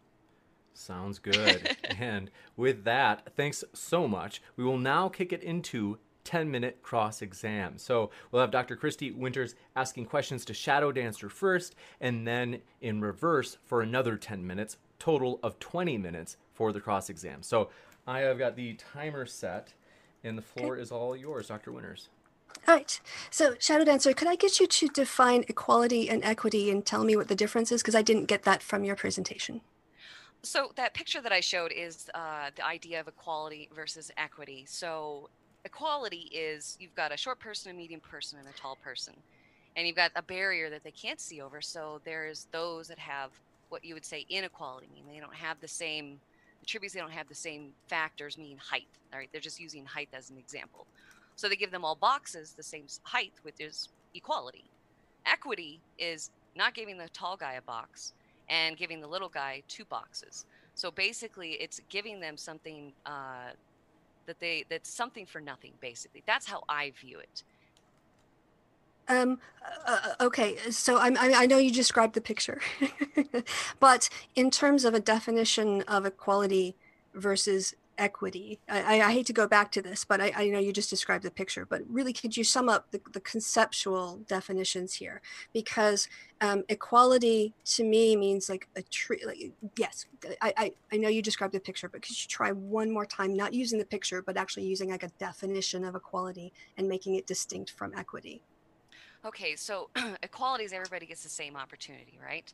[0.73, 1.77] Sounds good.
[1.99, 4.41] and with that, thanks so much.
[4.55, 7.77] We will now kick it into 10 minute cross exam.
[7.77, 8.75] So we'll have Dr.
[8.75, 14.45] Christy Winters asking questions to Shadow Dancer first, and then in reverse for another 10
[14.45, 17.41] minutes, total of 20 minutes for the cross exam.
[17.41, 17.69] So
[18.05, 19.73] I have got the timer set,
[20.23, 20.81] and the floor okay.
[20.81, 21.71] is all yours, Dr.
[21.71, 22.09] Winters.
[22.67, 22.99] All right.
[23.29, 27.15] So, Shadow Dancer, could I get you to define equality and equity and tell me
[27.15, 27.81] what the difference is?
[27.81, 29.61] Because I didn't get that from your presentation.
[30.41, 34.65] So, that picture that I showed is uh, the idea of equality versus equity.
[34.67, 35.29] So,
[35.65, 39.13] equality is you've got a short person, a medium person, and a tall person.
[39.75, 41.61] And you've got a barrier that they can't see over.
[41.61, 43.31] So, there's those that have
[43.69, 45.03] what you would say inequality, mean.
[45.13, 46.19] they don't have the same
[46.61, 48.87] attributes, they don't have the same factors, meaning height.
[49.13, 50.85] All right, they're just using height as an example.
[51.35, 54.65] So they give them all boxes the same height, which is equality.
[55.25, 58.13] Equity is not giving the tall guy a box
[58.49, 60.45] and giving the little guy two boxes.
[60.75, 63.51] So basically, it's giving them something uh,
[64.29, 65.73] that they that's something for nothing.
[65.81, 67.43] Basically, that's how I view it.
[69.07, 69.39] Um,
[69.87, 72.61] uh, uh okay, so I, I know you described the picture,
[73.79, 76.75] but in terms of a definition of equality
[77.15, 78.59] versus equity.
[78.67, 81.23] I, I, hate to go back to this, but I, I, know you just described
[81.23, 81.65] the picture.
[81.65, 85.21] But really, could you sum up the, the conceptual definitions here?
[85.53, 86.07] Because
[86.41, 89.21] um, equality to me means like a tree.
[89.25, 90.05] Like, yes,
[90.41, 93.35] I, I, I know you described the picture, but could you try one more time,
[93.35, 97.27] not using the picture, but actually using like a definition of equality and making it
[97.27, 98.41] distinct from equity?
[99.25, 99.89] Okay, so
[100.23, 102.51] equality is everybody gets the same opportunity, right?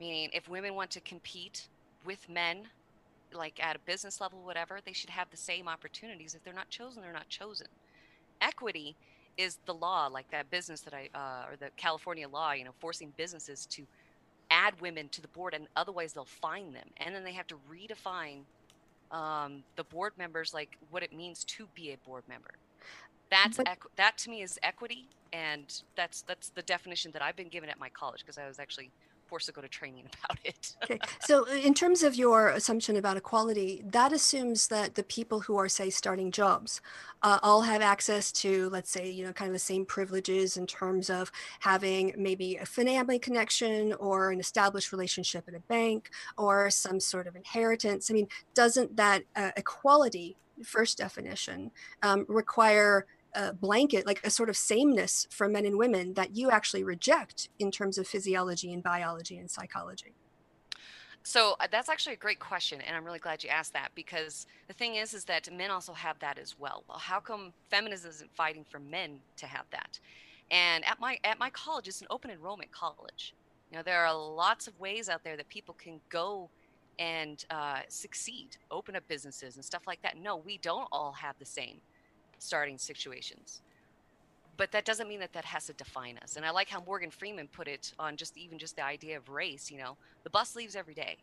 [0.00, 1.68] Meaning, if women want to compete
[2.04, 2.68] with men
[3.34, 6.34] like at a business level, whatever, they should have the same opportunities.
[6.34, 7.66] If they're not chosen, they're not chosen.
[8.40, 8.96] Equity
[9.36, 12.72] is the law, like that business that I, uh, or the California law, you know,
[12.80, 13.86] forcing businesses to
[14.50, 16.88] add women to the board, and otherwise they'll fine them.
[16.98, 18.40] And then they have to redefine
[19.10, 22.50] um, the board members, like what it means to be a board member.
[23.30, 25.64] That's but, equ- that to me is equity, and
[25.96, 28.90] that's that's the definition that I've been given at my college because I was actually
[29.32, 30.76] forced to go to training about it.
[30.84, 30.98] okay.
[31.22, 35.56] So, uh, in terms of your assumption about equality, that assumes that the people who
[35.56, 36.82] are, say, starting jobs
[37.22, 40.66] uh, all have access to, let's say, you know, kind of the same privileges in
[40.66, 46.68] terms of having maybe a family connection or an established relationship at a bank or
[46.68, 48.10] some sort of inheritance.
[48.10, 51.70] I mean, doesn't that uh, equality, first definition,
[52.02, 56.50] um, require a blanket, like a sort of sameness for men and women that you
[56.50, 60.14] actually reject in terms of physiology and biology and psychology?
[61.24, 64.46] So uh, that's actually a great question, and I'm really glad you asked that because
[64.66, 66.82] the thing is, is that men also have that as well.
[66.88, 70.00] Well, how come feminism isn't fighting for men to have that?
[70.50, 73.34] And at my at my college, it's an open enrollment college.
[73.70, 76.50] You know, there are lots of ways out there that people can go
[76.98, 80.18] and uh, succeed, open up businesses and stuff like that.
[80.18, 81.80] No, we don't all have the same
[82.42, 83.62] starting situations.
[84.56, 86.36] But that doesn't mean that that has to define us.
[86.36, 89.28] And I like how Morgan Freeman put it on just even just the idea of
[89.28, 89.70] race.
[89.70, 91.16] You know, the bus leaves every day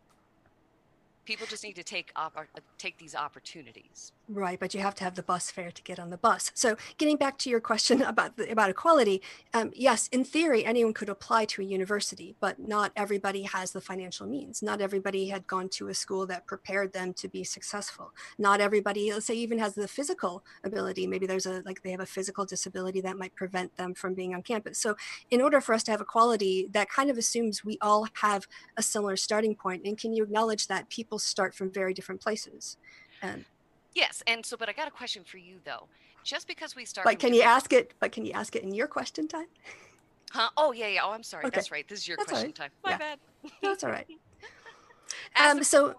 [1.30, 4.10] people just need to take op- uh, take these opportunities.
[4.28, 6.50] Right but you have to have the bus fare to get on the bus.
[6.54, 9.22] So getting back to your question about the, about equality
[9.54, 13.80] um, yes in theory anyone could apply to a university but not everybody has the
[13.80, 14.60] financial means.
[14.60, 18.12] Not everybody had gone to a school that prepared them to be successful.
[18.36, 21.06] Not everybody let's say even has the physical ability.
[21.06, 24.34] Maybe there's a like they have a physical disability that might prevent them from being
[24.34, 24.78] on campus.
[24.78, 24.96] So
[25.30, 28.82] in order for us to have equality that kind of assumes we all have a
[28.82, 29.84] similar starting point.
[29.84, 32.76] And can you acknowledge that people start from very different places.
[33.22, 33.44] And
[33.94, 35.86] yes, and so, but I got a question for you though.
[36.22, 37.94] Just because we start, but can you ask it?
[37.98, 39.46] But can you ask it in your question time?
[40.32, 40.48] Huh?
[40.56, 41.00] Oh yeah, yeah.
[41.02, 41.44] Oh, I'm sorry.
[41.46, 41.56] Okay.
[41.56, 41.88] That's right.
[41.88, 42.54] This is your That's question right.
[42.54, 42.70] time.
[42.84, 42.98] My yeah.
[42.98, 43.18] bad.
[43.62, 44.06] That's all right.
[45.40, 45.94] um, so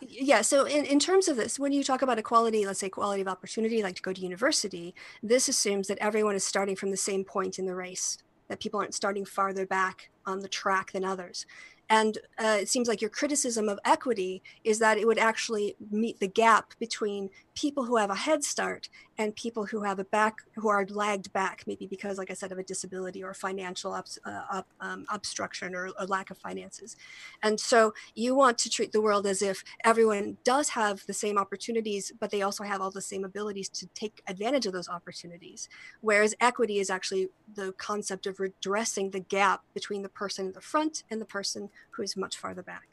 [0.00, 3.22] yeah so in, in terms of this when you talk about equality let's say equality
[3.22, 6.96] of opportunity like to go to university this assumes that everyone is starting from the
[6.96, 11.04] same point in the race that people aren't starting farther back on the track than
[11.04, 11.46] others
[11.92, 16.20] and uh, it seems like your criticism of equity is that it would actually meet
[16.20, 18.88] the gap between people who have a head start
[19.18, 22.50] and people who have a back who are lagged back maybe because like i said
[22.50, 26.96] of a disability or financial uh, um, obstruction or, or, lack of finances.
[27.42, 31.38] And so you want to treat the world as if everyone does have the same
[31.38, 35.68] opportunities but they also have all the same abilities to take advantage of those opportunities.
[36.00, 40.60] Whereas equity is actually the concept of redressing the gap between the person in the
[40.60, 42.91] front and the person who is much farther back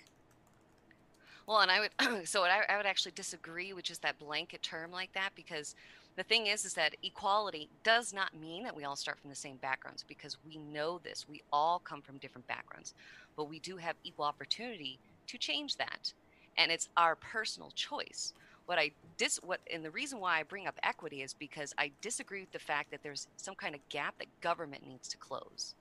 [1.50, 4.91] well, and I would so I, I would actually disagree with just that blanket term
[4.91, 5.76] like that because
[6.16, 9.36] the thing is is that equality does not mean that we all start from the
[9.36, 11.26] same backgrounds because we know this.
[11.28, 12.93] We all come from different backgrounds,
[13.36, 16.14] but we do have equal opportunity to change that.
[16.56, 18.34] And it's our personal choice.
[18.68, 21.91] what I dis what and the reason why I bring up equity is because I
[22.02, 25.74] disagree with the fact that there's some kind of gap that government needs to close.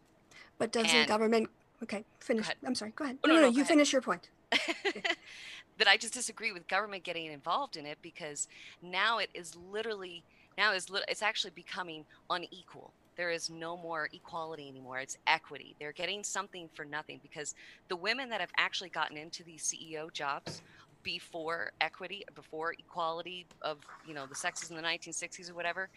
[0.56, 1.50] But doesn't And- government?
[1.82, 2.48] Okay, finish.
[2.66, 2.92] I'm sorry.
[2.96, 3.18] Go ahead.
[3.22, 3.68] Oh, no, no, no, no, you ahead.
[3.68, 4.30] finish your point.
[5.78, 8.48] that I just disagree with government getting involved in it because
[8.82, 10.22] now it is literally
[10.56, 12.92] now is it's actually becoming unequal.
[13.16, 14.98] There is no more equality anymore.
[14.98, 15.74] It's equity.
[15.78, 17.54] They're getting something for nothing because
[17.88, 20.62] the women that have actually gotten into these CEO jobs
[21.02, 25.88] before equity, before equality of you know the sexes in the 1960s or whatever,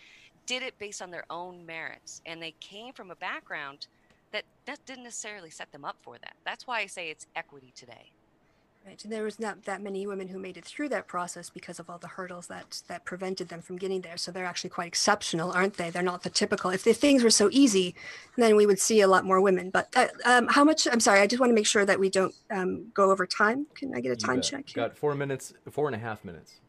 [0.46, 3.88] did it based on their own merits, and they came from a background
[4.32, 6.34] that that didn't necessarily set them up for that.
[6.46, 8.12] That's why I say it's equity today.
[8.86, 9.04] Right.
[9.04, 11.88] And there was not that many women who made it through that process because of
[11.88, 14.18] all the hurdles that that prevented them from getting there.
[14.18, 15.92] So they're actually quite exceptional, aren't they?
[15.92, 16.72] They're not the typical.
[16.72, 17.94] If the things were so easy,
[18.38, 19.70] then we would see a lot more women.
[19.70, 20.88] But uh, um, how much?
[20.92, 21.20] I'm sorry.
[21.20, 23.68] I just want to make sure that we don't um, go over time.
[23.76, 24.74] Can I get a time check?
[24.74, 26.61] Got four minutes, four and a half minutes.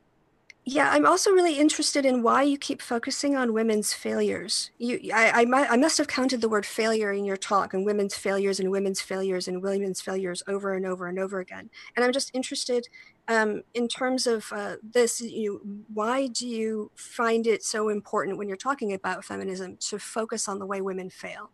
[0.65, 4.71] Yeah, I'm also really interested in why you keep focusing on women's failures.
[4.79, 8.17] You, I, I, I must have counted the word failure in your talk and women's
[8.17, 11.69] failures and women's failures and women's failures over and over and over again.
[11.97, 12.87] And I'm just interested
[13.27, 15.21] um, in terms of uh, this.
[15.21, 20.47] You, why do you find it so important when you're talking about feminism to focus
[20.47, 21.51] on the way women fail?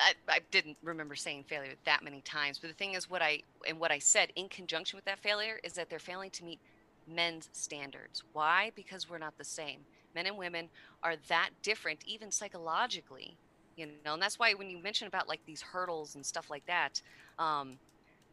[0.00, 3.42] I, I didn't remember saying failure that many times, but the thing is, what I
[3.68, 6.60] and what I said in conjunction with that failure is that they're failing to meet
[7.06, 8.22] men's standards.
[8.32, 8.72] Why?
[8.74, 9.80] Because we're not the same.
[10.14, 10.68] Men and women
[11.02, 13.36] are that different, even psychologically.
[13.76, 16.64] You know, and that's why when you mention about like these hurdles and stuff like
[16.66, 17.02] that,
[17.38, 17.78] um,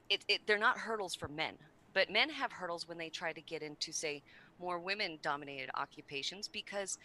[0.10, 1.56] it, it they're not hurdles for men,
[1.94, 4.22] but men have hurdles when they try to get into say
[4.60, 6.98] more women-dominated occupations because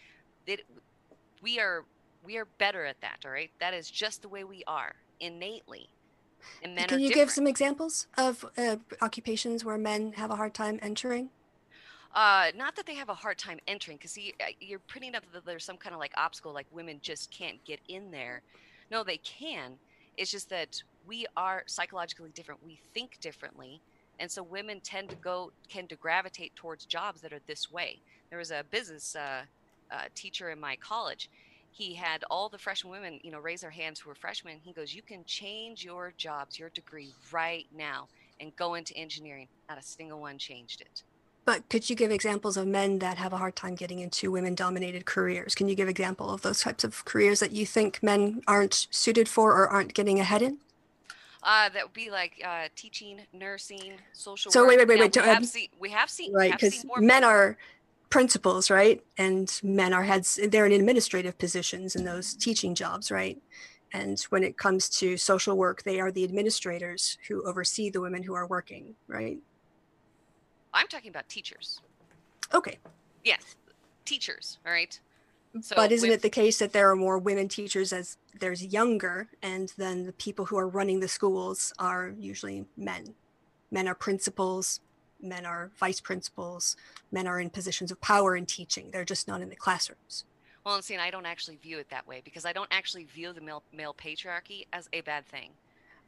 [0.47, 0.61] it
[1.41, 1.83] we are
[2.23, 5.89] we are better at that all right that is just the way we are innately
[6.63, 7.27] and men Can you different.
[7.27, 11.29] give some examples of uh, occupations where men have a hard time entering?
[12.15, 14.17] Uh not that they have a hard time entering because
[14.59, 17.79] you're putting up that there's some kind of like obstacle like women just can't get
[17.87, 18.41] in there.
[18.91, 19.73] No they can.
[20.17, 22.63] It's just that we are psychologically different.
[22.65, 23.81] We think differently
[24.19, 28.01] and so women tend to go tend to gravitate towards jobs that are this way.
[28.29, 29.43] There was a business uh,
[29.91, 31.29] uh, teacher in my college.
[31.71, 34.59] He had all the freshman women you know raise their hands who were freshmen.
[34.63, 38.07] He goes you can change your jobs your degree right now
[38.39, 39.47] and go into engineering.
[39.69, 41.03] Not a single one changed it
[41.49, 44.53] But could you give examples of men that have a hard time getting into women
[44.53, 45.55] dominated careers?
[45.55, 49.27] Can you give example of those types of careers that you think men aren't suited
[49.27, 50.59] for or aren't getting ahead in?
[51.41, 54.69] Uh, that would be like uh, teaching, nursing, social So work.
[54.69, 57.57] wait, wait, wait, Now, wait, We have, seen, we have seen, Right, because men are
[58.11, 59.01] principals, right?
[59.17, 63.41] And men are heads, they're in administrative positions in those teaching jobs, right?
[63.91, 68.21] And when it comes to social work, they are the administrators who oversee the women
[68.21, 69.39] who are working, right?
[70.79, 71.81] I'm talking about teachers.
[72.53, 72.77] Okay.
[73.25, 73.57] Yes,
[74.05, 74.59] teachers.
[74.65, 74.97] All right.
[75.61, 78.63] So but isn't with- it the case that there are more women teachers as there's
[78.63, 83.13] younger, and then the people who are running the schools are usually men?
[83.71, 84.79] Men are principals,
[85.21, 86.77] men are vice principals,
[87.11, 88.91] men are in positions of power in teaching.
[88.91, 90.23] They're just not in the classrooms.
[90.63, 93.03] Well, and see, and I don't actually view it that way because I don't actually
[93.03, 95.51] view the male, male patriarchy as a bad thing.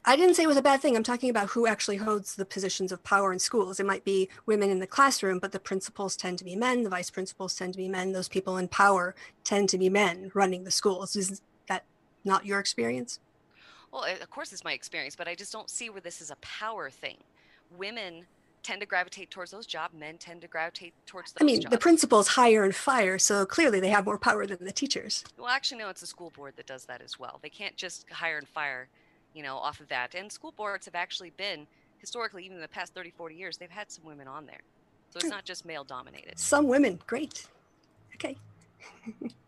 [0.04, 0.96] I didn't say it was a bad thing.
[0.96, 3.78] I'm talking about who actually holds the positions of power in schools.
[3.78, 6.90] It might be women in the classroom, but the principals tend to be men, the
[6.90, 10.64] vice principals tend to be men, those people in power tend to be men running
[10.64, 11.14] the schools.
[11.14, 11.84] Is that
[12.24, 13.20] not your experience?
[13.92, 16.36] Well, of course, it's my experience, but I just don't see where this is a
[16.36, 17.18] power thing.
[17.76, 18.26] Women
[18.62, 19.94] tend to gravitate towards those jobs.
[19.94, 21.72] Men tend to gravitate towards those I mean, jobs.
[21.72, 25.24] the principals hire and fire, so clearly they have more power than the teachers.
[25.36, 27.38] Well, actually, no, it's the school board that does that as well.
[27.42, 28.88] They can't just hire and fire,
[29.34, 30.14] you know, off of that.
[30.14, 31.66] And school boards have actually been,
[31.98, 34.60] historically, even in the past 30, 40 years, they've had some women on there.
[35.10, 35.34] So it's Hmm.
[35.34, 36.38] not just male dominated.
[36.38, 37.46] Some women, great.
[38.14, 38.36] Okay.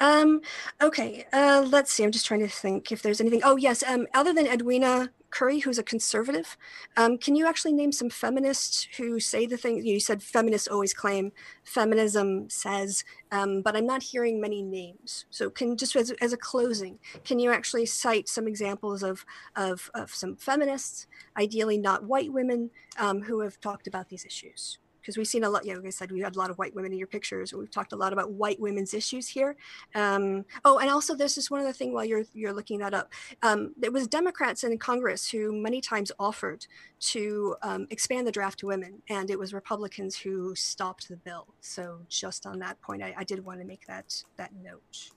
[0.00, 0.40] um,
[0.82, 2.04] okay, uh, let's see.
[2.04, 3.42] I'm just trying to think if there's anything.
[3.44, 3.82] Oh, yes.
[3.82, 6.56] Um, other than Edwina Currie, who's a conservative,
[6.96, 9.84] um, can you actually name some feminists who say the thing?
[9.84, 11.32] You said feminists always claim
[11.64, 15.26] feminism says, um, but I'm not hearing many names.
[15.30, 19.24] So, can just as, as a closing, can you actually cite some examples of
[19.56, 24.78] of, of some feminists, ideally not white women, um, who have talked about these issues?
[25.04, 25.66] Because we've seen a lot.
[25.66, 27.52] Yeah, like I said, we had a lot of white women in your pictures.
[27.52, 29.54] and We've talked a lot about white women's issues here.
[29.94, 33.12] Um, oh, and also there's just one other thing while you're you're looking that up.
[33.42, 36.66] Um, there was Democrats in Congress who many times offered
[37.00, 41.48] to um, expand the draft to women, and it was Republicans who stopped the bill.
[41.60, 45.10] So just on that point, I, I did want to make that that note.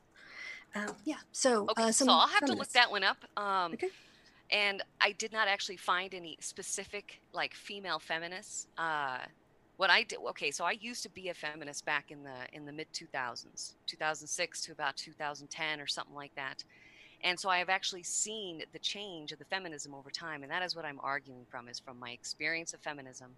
[0.75, 1.15] Um, yeah.
[1.31, 3.17] So Okay, uh, so I'll have to look that one up.
[3.37, 3.89] Um, Okay.
[4.49, 8.67] And I did not actually find any specific, like, female feminists.
[8.77, 9.17] Uh,
[9.77, 12.65] what I did okay, so I used to be a feminist back in the in
[12.65, 16.63] the mid 2000s, 2006 to about 2010 or something like that.
[17.23, 20.63] And so I have actually seen the change of the feminism over time and that
[20.63, 23.31] is what I'm arguing from is from my experience of feminism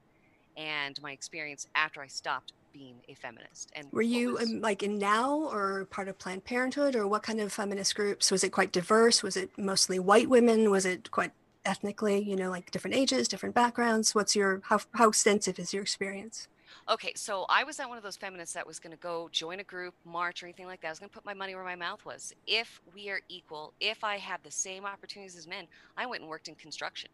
[0.58, 3.72] and my experience after I stopped being a feminist.
[3.76, 7.24] And were you was, um, like in NOW or part of Planned Parenthood or what
[7.24, 8.32] kind of feminist groups?
[8.32, 9.24] Was it quite diverse?
[9.24, 10.70] Was it mostly white women?
[10.70, 11.32] Was it quite
[11.66, 14.16] ethnically, you know, like different ages, different backgrounds?
[14.16, 16.48] What's your how how extensive is your experience?
[16.88, 19.60] Okay, so I was not one of those feminists that was going to go join
[19.60, 20.88] a group, march, or anything like that.
[20.88, 22.34] I was going to put my money where my mouth was.
[22.48, 26.30] If we are equal, if I have the same opportunities as men, I went and
[26.30, 27.10] worked in construction.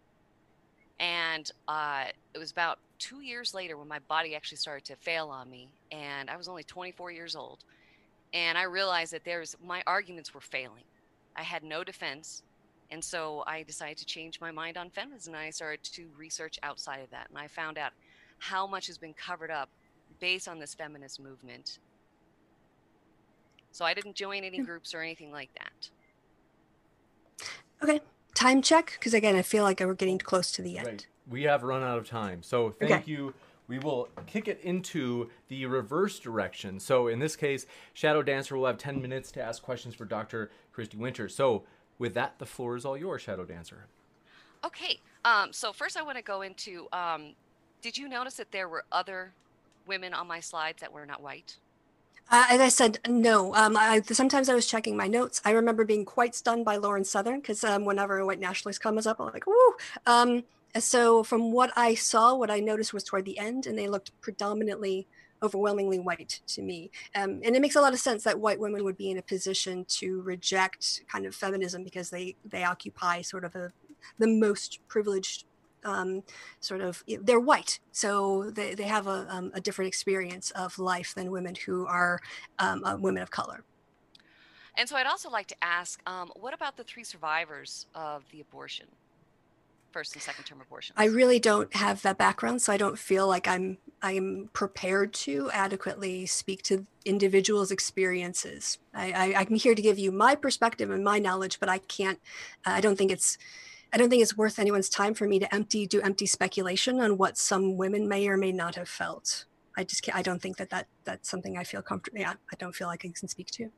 [1.00, 5.28] And uh, it was about two years later when my body actually started to fail
[5.28, 7.66] on me, and I was only 24 years old.
[8.34, 10.84] And I realized that there's my arguments were failing.
[11.36, 12.43] I had no defense.
[12.91, 16.59] And so I decided to change my mind on feminism and I started to research
[16.63, 17.27] outside of that.
[17.29, 17.91] And I found out
[18.38, 19.69] how much has been covered up
[20.19, 21.79] based on this feminist movement.
[23.71, 24.63] So I didn't join any hmm.
[24.63, 25.89] groups or anything like that.
[27.83, 28.01] Okay.
[28.33, 30.88] Time check, because again, I feel like we're getting close to the end.
[30.88, 31.07] Right.
[31.29, 32.43] We have run out of time.
[32.43, 33.03] So thank okay.
[33.05, 33.33] you.
[33.67, 36.79] We will kick it into the reverse direction.
[36.79, 40.51] So in this case, Shadow Dancer will have 10 minutes to ask questions for Dr.
[40.71, 41.27] Christy Winter.
[41.27, 41.63] So
[42.00, 43.88] with that, the floor is all yours, Shadow Dancer.
[44.64, 45.00] Okay.
[45.24, 46.88] Um, so first, I want to go into.
[46.91, 47.36] Um,
[47.82, 49.34] did you notice that there were other
[49.88, 51.58] women on my slides that were not white?
[52.32, 53.54] Uh, as I said, no.
[53.54, 55.41] Um, I, sometimes I was checking my notes.
[55.46, 59.06] I remember being quite stunned by Lauren Southern because um, whenever a white nationalist comes
[59.06, 59.76] up, I'm like, woo.
[60.08, 60.43] Um,
[60.80, 64.20] so from what I saw, what I noticed was toward the end, and they looked
[64.22, 65.08] predominantly
[65.43, 66.91] overwhelmingly white to me.
[67.15, 69.21] Um, and it makes a lot of sense that white women would be in a
[69.21, 73.71] position to reject kind of feminism because they they occupy sort of a
[74.19, 75.45] the most privileged
[75.83, 76.23] um,
[76.59, 77.79] sort of they're white.
[77.91, 82.19] So they, they have a, um, a different experience of life than women who are
[82.59, 83.63] um, uh, women of color.
[84.77, 88.41] And so i'd also like to ask um, what about the three survivors of the
[88.41, 88.88] abortion
[89.96, 90.93] first and second term abortions?
[90.98, 95.50] I really don't have that background, so I don't feel like I'm I'm prepared to
[95.54, 98.78] adequately speak to individuals' experiences.
[98.93, 102.20] I, I, I'm here to give you my perspective and my knowledge, but I can't.
[102.66, 103.38] I don't think it's.
[103.93, 107.18] I don't think it's worth anyone's time for me to empty do empty speculation on
[107.18, 109.46] what some women may or may not have felt.
[109.78, 112.20] I just can't, I don't think that, that that's something I feel comfortable.
[112.20, 113.72] Yeah, I don't feel like I can speak to.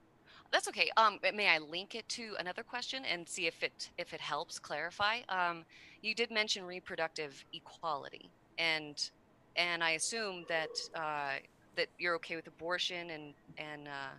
[0.51, 0.89] That's okay.
[0.97, 4.59] Um, may I link it to another question and see if it if it helps
[4.59, 5.19] clarify?
[5.29, 5.65] Um,
[6.01, 9.09] you did mention reproductive equality, and
[9.55, 11.39] and I assume that uh,
[11.75, 14.15] that you're okay with abortion and and uh,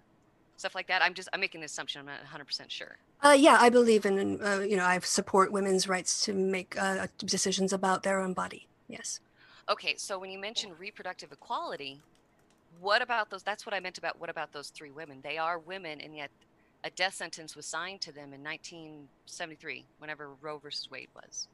[0.57, 1.03] stuff like that.
[1.03, 2.01] I'm just I'm making the assumption.
[2.01, 2.99] I'm not 100 percent sure.
[3.23, 7.07] Uh, yeah, I believe in uh, you know I support women's rights to make uh,
[7.19, 8.69] decisions about their own body.
[8.89, 9.21] Yes.
[9.69, 12.01] Okay, so when you mention reproductive equality,
[12.81, 13.43] what about those?
[13.43, 15.21] That's what I meant about what about those three women?
[15.23, 16.31] They are women, and yet
[16.85, 21.49] a death sentence was signed to them in 1973, whenever Roe versus Wade was.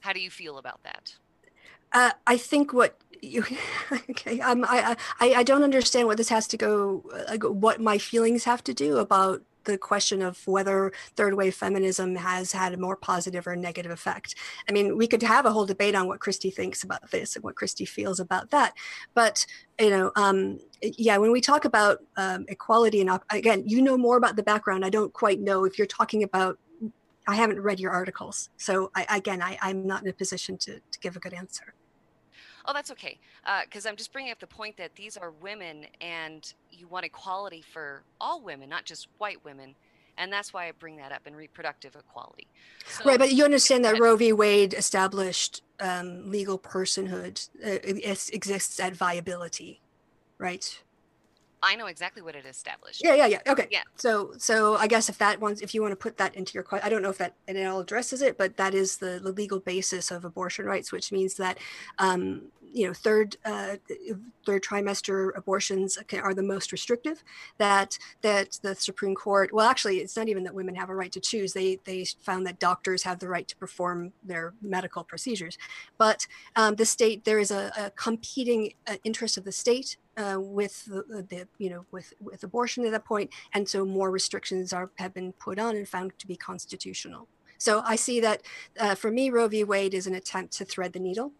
[0.00, 1.14] How do you feel about that?
[1.92, 3.44] Uh, I think what you
[4.10, 4.40] okay.
[4.40, 7.02] Um, I, I I don't understand what this has to go.
[7.42, 12.52] What my feelings have to do about the question of whether third wave feminism has
[12.52, 14.34] had a more positive or negative effect.
[14.68, 17.44] I mean, we could have a whole debate on what Christy thinks about this and
[17.44, 18.72] what Christy feels about that.
[19.14, 19.44] But,
[19.78, 23.98] you know, um, yeah, when we talk about um, equality and op- again, you know
[23.98, 24.84] more about the background.
[24.84, 26.58] I don't quite know if you're talking about.
[27.28, 30.74] I haven't read your articles, so I, again, I, I'm not in a position to,
[30.78, 31.74] to give a good answer.
[32.64, 33.18] Oh, that's okay.
[33.64, 37.04] Because uh, I'm just bringing up the point that these are women and you want
[37.04, 39.74] equality for all women, not just white women.
[40.18, 42.46] And that's why I bring that up in reproductive equality.
[42.88, 44.32] So, right, but you understand that Roe v.
[44.32, 47.78] Wade established um, legal personhood uh,
[48.32, 49.82] exists at viability,
[50.38, 50.82] right?
[51.62, 53.02] I know exactly what it established.
[53.02, 53.40] Yeah, yeah, yeah.
[53.46, 53.66] Okay.
[53.70, 53.82] Yeah.
[53.96, 56.62] So, so I guess if that one's, if you want to put that into your
[56.62, 59.20] question, I don't know if that and it all addresses it, but that is the,
[59.22, 61.58] the legal basis of abortion rights, which means that
[61.98, 62.42] um,
[62.76, 63.76] you know third uh,
[64.44, 67.24] third trimester abortions are the most restrictive
[67.56, 71.10] that that the supreme court well actually it's not even that women have a right
[71.12, 75.56] to choose they they found that doctors have the right to perform their medical procedures
[75.96, 76.26] but
[76.56, 80.84] um, the state there is a, a competing uh, interest of the state uh, with
[80.86, 84.90] the, the, you know with with abortion at that point and so more restrictions are
[84.96, 87.28] have been put on and found to be constitutional.
[87.58, 88.42] So i see that
[88.78, 89.64] uh, for me roe v.
[89.64, 91.32] Wade is an attempt to thread the needle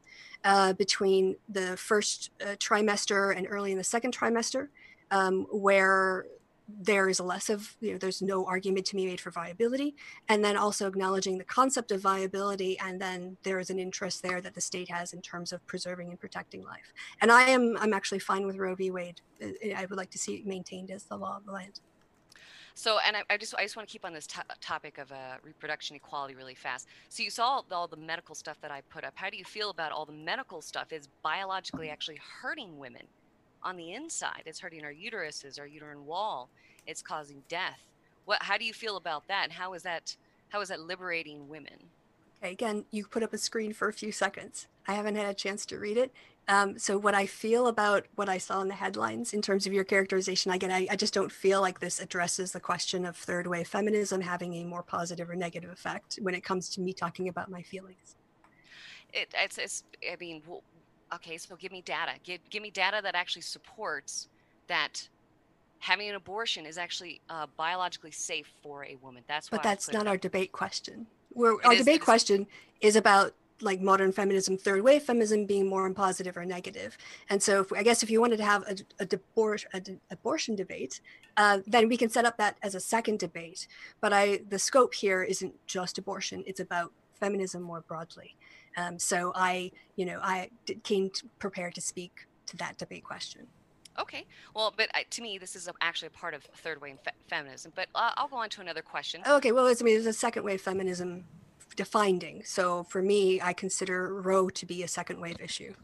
[0.45, 4.69] uh, between the first uh, trimester and early in the second trimester,
[5.11, 6.27] um, where
[6.69, 9.95] there is a less of you know there's no argument to be made for viability.
[10.29, 14.41] And then also acknowledging the concept of viability and then there is an interest there
[14.41, 16.93] that the state has in terms of preserving and protecting life.
[17.21, 18.91] And i am i'm actually fine with roe v.
[18.91, 19.21] Wade.
[19.43, 21.81] I would like to see it maintained as the law of the land.
[22.75, 24.29] So, and I, I, just I just want to keep on this
[24.61, 26.87] topic of uh, reproduction equality really fast.
[27.09, 29.15] So, you saw all the medical stuff that I put up.
[29.15, 30.93] How do you feel about all the medical stuff?
[30.93, 33.07] Is biologically actually hurting women
[33.63, 34.43] on the inside?
[34.47, 36.49] It's hurting our uteruses, our uterine wall.
[36.87, 37.81] It's causing death.
[38.25, 38.43] What?
[38.43, 39.45] How do you feel about that?
[39.45, 40.17] And how is that?
[40.49, 41.91] How is that liberating women?
[42.43, 44.67] Okay, again, you put up a screen for a few seconds.
[44.87, 46.13] I haven't had a chance to read it.
[46.49, 49.73] Um, so what I feel about what I saw in the headlines in terms of
[49.73, 53.49] your characterization, again, I, I just don't feel like this addresses the question of third
[53.49, 57.29] wave feminism having a more positive or negative effect when it comes to me talking
[57.29, 58.15] about my feelings.
[59.13, 60.43] It, it's, it's, I mean,
[61.15, 62.13] okay, so give me data.
[62.25, 64.29] Give, give me data that actually supports
[64.69, 65.09] that
[65.79, 69.23] having an abortion is actually uh, biologically safe for a woman.
[69.27, 71.07] That's but that's not our debate question.
[71.35, 72.47] We're, our is, debate question
[72.81, 76.97] is about like modern feminism, third wave feminism being more positive or negative.
[77.31, 79.99] And so, if, I guess if you wanted to have a, a, debor- a de-
[80.11, 81.01] abortion debate,
[81.37, 83.67] uh, then we can set up that as a second debate.
[84.01, 88.37] But I, the scope here isn't just abortion; it's about feminism more broadly.
[88.77, 90.51] Um, so I, you know, I
[90.83, 93.47] came prepared to speak to that debate question.
[93.99, 94.27] Okay.
[94.55, 97.13] Well, but uh, to me, this is a, actually a part of third wave fe-
[97.29, 97.73] feminism.
[97.75, 99.23] But uh, I'll go on to another question.
[99.27, 99.53] Okay.
[99.53, 101.25] Well, it's, I mean, there's a second wave feminism
[101.77, 102.43] defining.
[102.45, 105.75] So for me, I consider Roe to be a second wave issue.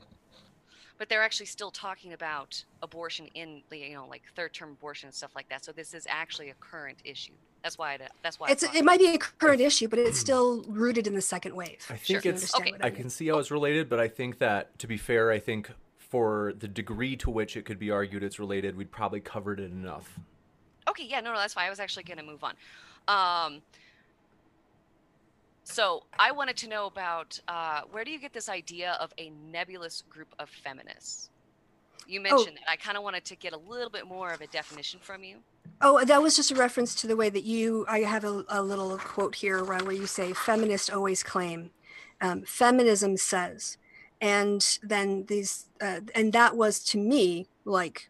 [1.03, 5.15] But they're actually still talking about abortion in, you know, like third term abortion and
[5.15, 5.65] stuff like that.
[5.65, 7.33] So this is actually a current issue.
[7.65, 7.95] That's why.
[7.95, 8.63] It, that's why it's.
[8.63, 11.85] It might be a current issue, but it's still rooted in the second wave.
[11.91, 12.33] I think sure.
[12.33, 12.55] it's.
[12.55, 12.75] Okay.
[12.81, 15.73] I, can see how it's related, but I think that to be fair, I think
[15.99, 19.73] for the degree to which it could be argued it's related, we'd probably covered it
[19.73, 20.21] enough.
[20.89, 21.07] Okay.
[21.07, 21.19] Yeah.
[21.19, 21.33] No.
[21.33, 21.41] No.
[21.41, 21.67] That's fine.
[21.67, 22.55] I was actually going to move on.
[23.09, 23.61] Um,
[25.65, 29.31] so I wanted to know about uh, where do you get this idea of a
[29.51, 31.31] nebulous group of feminists?
[32.07, 32.23] You oh.
[32.23, 32.63] mentioned oh.
[32.63, 32.71] it.
[32.71, 35.37] I kind of wanted to get a little bit more of a definition from you.
[35.81, 37.85] Oh, that was just a reference to the way that you.
[37.89, 41.71] I have a, a little quote here where you say, "Feminists always claim."
[42.21, 43.79] Um, feminism says,
[44.21, 48.09] and then these, uh, and that was to me like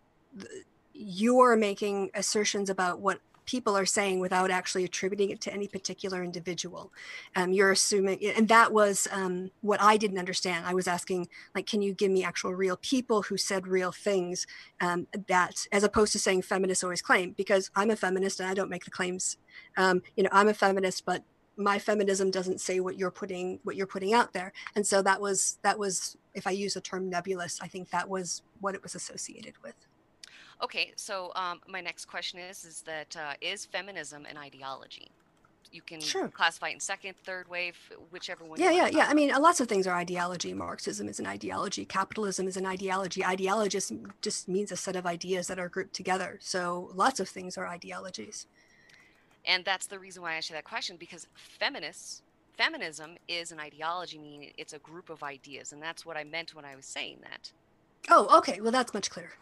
[0.93, 3.21] you're making assertions about what
[3.53, 6.91] people are saying without actually attributing it to any particular individual.
[7.37, 10.65] Um, you're assuming, and that was um, what I didn't understand.
[10.65, 14.47] I was asking, like, can you give me actual real people who said real things
[14.81, 18.55] um, that, as opposed to saying feminists always claim, because I'm a feminist and I
[18.55, 19.37] don't make the claims.
[19.77, 21.23] Um, you know, I'm a feminist, but
[21.59, 25.21] my feminism doesn't say what you're putting what you're putting out there and so that
[25.21, 28.83] was that was if i use the term nebulous i think that was what it
[28.83, 29.75] was associated with
[30.63, 35.11] Okay, so um, my next question is: is that uh, is feminism an ideology?
[35.73, 36.29] You can sure.
[36.29, 37.77] classify it in second, third wave,
[38.11, 38.61] whichever one.
[38.61, 39.07] Yeah, yeah, yeah.
[39.09, 40.53] I mean, lots of things are ideology.
[40.53, 41.87] Marxism is an ideology.
[41.87, 43.25] Capitalism is an ideology.
[43.25, 46.39] Ideology just, just means a set of ideas that are grouped together.
[46.43, 48.47] So lots of things are ideologies.
[49.47, 52.21] And that's the reason why I asked you that question because feminists,
[52.53, 56.55] feminism is an ideology, meaning it's a group of ideas, and that's what I meant
[56.55, 57.51] when I was saying that.
[58.11, 58.61] Oh, okay.
[58.61, 59.33] Well, that's much clearer.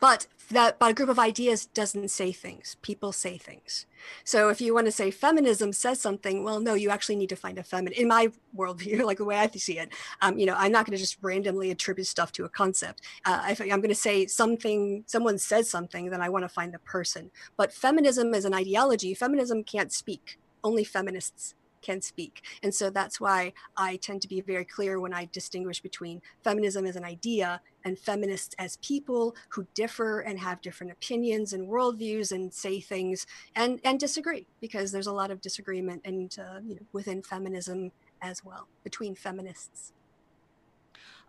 [0.00, 2.76] But that but a group of ideas doesn't say things.
[2.82, 3.86] People say things.
[4.24, 7.36] So if you want to say feminism says something, well, no, you actually need to
[7.36, 7.98] find a feminine.
[7.98, 10.96] In my worldview, like the way I see it, um, you know, I'm not going
[10.96, 13.02] to just randomly attribute stuff to a concept.
[13.24, 16.72] Uh, if I'm going to say something, someone says something, then I want to find
[16.72, 17.30] the person.
[17.56, 19.14] But feminism is an ideology.
[19.14, 20.38] Feminism can't speak.
[20.62, 21.54] Only feminists
[21.86, 22.42] can speak.
[22.62, 26.84] And so that's why I tend to be very clear when I distinguish between feminism
[26.84, 32.32] as an idea and feminists as people who differ and have different opinions and worldviews
[32.32, 36.74] and say things and, and disagree because there's a lot of disagreement and uh, you
[36.74, 39.92] know, within feminism as well between feminists.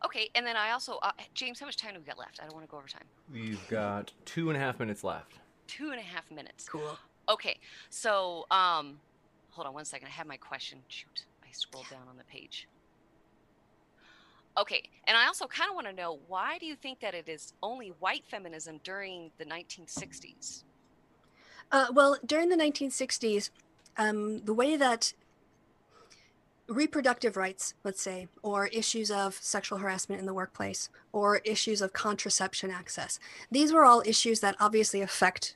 [0.06, 2.40] Okay, and then I also, uh, James, how much time do we got left?
[2.40, 3.06] I don't want to go over time.
[3.32, 5.40] We've got two and a half minutes left.
[5.68, 6.70] Two and a half minutes.
[6.70, 6.98] Cool.
[7.30, 7.58] Okay,
[7.90, 9.00] so um,
[9.58, 10.08] hold on one second.
[10.08, 10.78] I have my question.
[10.88, 12.68] Shoot, I scrolled down on the page.
[14.56, 17.28] Okay, and I also kind of want to know why do you think that it
[17.28, 20.64] is only white feminism during the 1960s?
[21.72, 23.50] Uh, well, during the 1960s,
[23.98, 25.14] um, the way that
[26.68, 31.94] reproductive rights, let's say, or issues of sexual harassment in the workplace, or issues of
[31.94, 33.20] contraception access,
[33.52, 35.56] these were all issues that obviously affect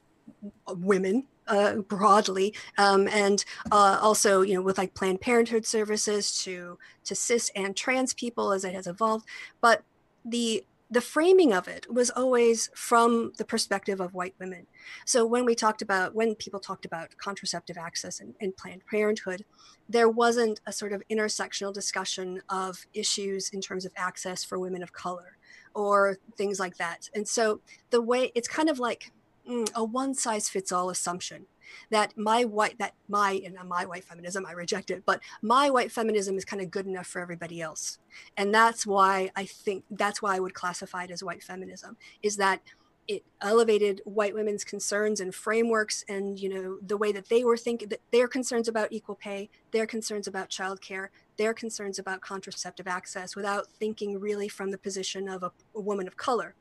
[0.68, 6.78] women uh, broadly, um, and uh, also you know with like Planned Parenthood services to
[7.04, 9.26] to cis and trans people as it has evolved.
[9.60, 9.84] But
[10.24, 14.68] the the framing of it was always from the perspective of white women.
[15.06, 19.46] So when we talked about, when people talked about contraceptive access and, and Planned Parenthood,
[19.88, 24.84] there wasn't a sort of intersectional discussion of issues in terms of access for women
[24.84, 25.38] of color
[25.74, 27.10] or things like that.
[27.16, 29.14] And so the way it's kind of like
[29.50, 31.48] Mm, a one size fits all assumption
[31.90, 35.92] that my white that my and my white feminism i reject it but my white
[35.92, 37.98] feminism is kind of good enough for everybody else.
[38.38, 42.38] And that's why i think that's why i would classify it as white feminism is
[42.38, 42.62] that
[43.08, 47.58] it elevated white women's concerns and frameworks and you know the way that they were
[47.58, 52.88] thinking that their concerns about equal pay their concerns about childcare their concerns about contraceptive
[52.88, 56.56] access without thinking really from the position of a, a woman of color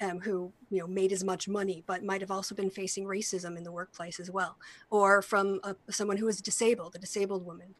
[0.00, 3.56] um, who you know made as much money but might have also been facing racism
[3.56, 4.56] in the workplace as well
[4.90, 7.74] or from a, someone who was disabled a disabled woman.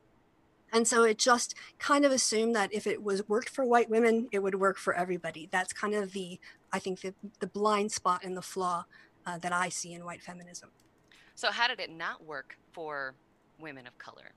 [0.73, 4.29] And so it just kind of assumed that if it was worked for white women
[4.33, 5.49] it would work for everybody.
[5.51, 6.39] That's kind of the
[6.73, 8.85] i think the, the blind spot and the flaw
[9.27, 10.71] uh, that i see in white feminism.
[11.35, 13.14] So how did it not work for
[13.59, 14.33] women of color?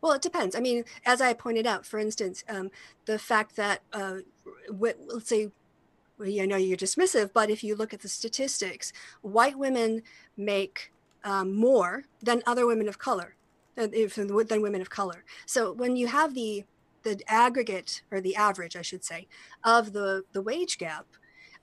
[0.00, 0.56] Well, it depends.
[0.56, 2.70] I mean, as I pointed out, for instance, um,
[3.06, 4.18] the fact that, uh,
[4.68, 5.50] let's say,
[6.22, 8.92] I know you're dismissive, but if you look at the statistics,
[9.22, 10.02] white women
[10.36, 10.92] make
[11.24, 13.36] um, more than other women of color,
[13.78, 15.24] uh, than women of color.
[15.46, 16.64] So when you have the
[17.02, 19.26] the aggregate or the average, I should say,
[19.64, 21.06] of the the wage gap,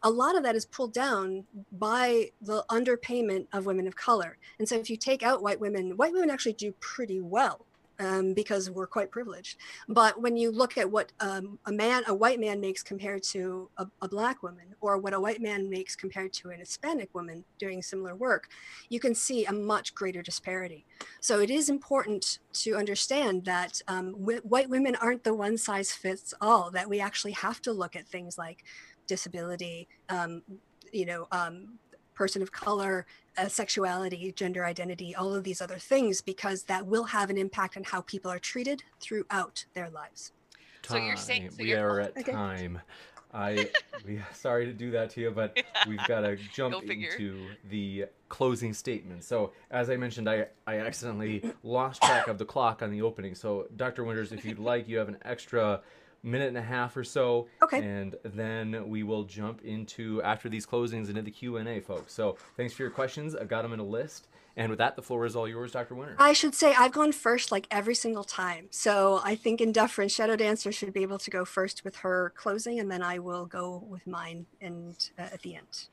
[0.03, 4.37] a lot of that is pulled down by the underpayment of women of color.
[4.57, 7.65] And so if you take out white women, white women actually do pretty well
[7.99, 9.57] um, because we're quite privileged.
[9.87, 13.69] But when you look at what um, a man, a white man makes compared to
[13.77, 17.43] a, a, black woman, or what a white man makes compared to an Hispanic woman
[17.57, 18.47] doing similar work,
[18.89, 20.85] you can see a much greater disparity.
[21.19, 26.33] So it is important to understand that um, white women aren't the one size fits
[26.41, 26.71] all.
[26.71, 28.63] That we actually have to look at things like
[29.07, 30.41] disability, um,
[30.91, 31.79] you know um,
[32.19, 33.05] person of color,
[33.39, 37.77] uh, sexuality, gender identity, all of these other things, because that will have an impact
[37.77, 40.31] on how people are treated throughout their lives.
[40.81, 40.97] Time.
[40.97, 42.31] So you're saying so we you're, are at okay.
[42.31, 42.79] time.
[43.33, 43.69] I
[44.05, 45.63] we sorry to do that to you, but yeah.
[45.87, 49.23] we've got to jump into the closing statement.
[49.23, 53.35] So as I mentioned, I I accidentally lost track of the clock on the opening.
[53.35, 54.03] So Dr.
[54.03, 55.81] Winters, if you'd like, you have an extra
[56.23, 57.47] minute and a half or so.
[57.63, 57.79] Okay.
[57.79, 62.13] And then we will jump into after these closings into the Q and A, folks.
[62.13, 63.35] So thanks for your questions.
[63.35, 64.27] I've got them in a list.
[64.57, 65.95] And with that, the floor is all yours, Dr.
[65.95, 66.15] Winter.
[66.19, 68.67] I should say I've gone first like every single time.
[68.71, 72.33] So I think in deference, Shadow Dancer should be able to go first with her
[72.35, 75.87] closing, and then I will go with mine and uh, at the end.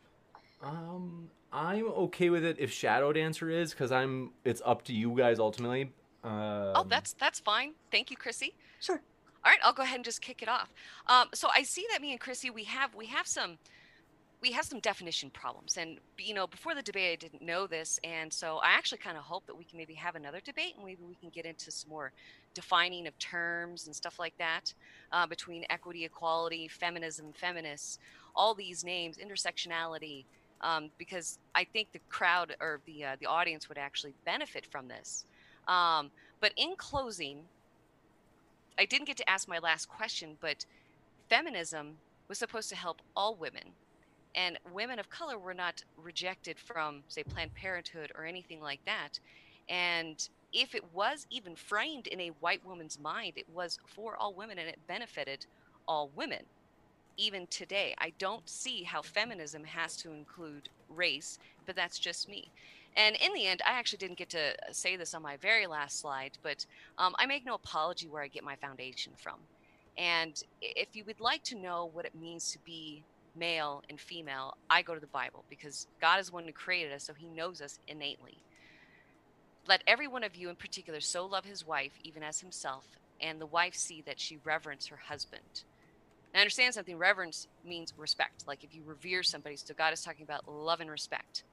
[0.63, 4.33] Um, I'm okay with it if Shadow Dancer is, because I'm.
[4.45, 5.93] It's up to you guys ultimately.
[6.25, 7.75] Um, oh, that's that's fine.
[7.93, 8.57] Thank you, Chrissy.
[8.81, 9.01] Sure.
[9.47, 10.73] All right, I'll go ahead and just kick it off.
[11.07, 13.59] Um, so I see that me and Chrissy, we have we have some
[14.43, 18.01] we have some definition problems, and you know, before the debate, I didn't know this,
[18.03, 20.85] and so I actually kind of hope that we can maybe have another debate, and
[20.85, 22.11] maybe we can get into some more
[22.55, 24.75] defining of terms and stuff like that
[25.13, 28.01] uh, between equity, equality, feminism, feminists,
[28.35, 30.25] all these names, intersectionality.
[30.61, 34.89] Um, because I think the crowd or the uh, the audience would actually benefit from
[34.89, 35.25] this.
[35.69, 37.43] Um, but in closing,
[38.79, 40.67] I didn't get to ask my last question, but
[41.29, 41.97] feminism
[42.29, 43.63] was supposed to help all women.
[44.35, 49.19] And women of color were not rejected from, say, Planned Parenthood or anything like that.
[49.69, 54.35] And if it was even framed in a white woman's mind, it was for all
[54.35, 55.47] women and it benefited
[55.89, 56.45] all women.
[57.17, 62.51] Even today, I don't see how feminism has to include race, but that's just me.
[62.97, 65.67] And in the end, I actually didn't get to uh, say this on my very
[65.67, 66.65] last slide, but
[66.97, 69.35] um, I make no apology where I get my foundation from.
[69.99, 73.03] And if you would like to know what it means to be
[73.35, 77.05] male and female, I go to the Bible because God is one who created us,
[77.05, 78.39] so he knows us innately.
[79.69, 82.85] Let every one of you in particular so love his wife, even as himself,
[83.21, 85.65] and the wife see that she reverence her husband.
[86.33, 88.47] Now, understand something reverence means respect.
[88.47, 91.45] Like if you revere somebody, so God is talking about love and respect.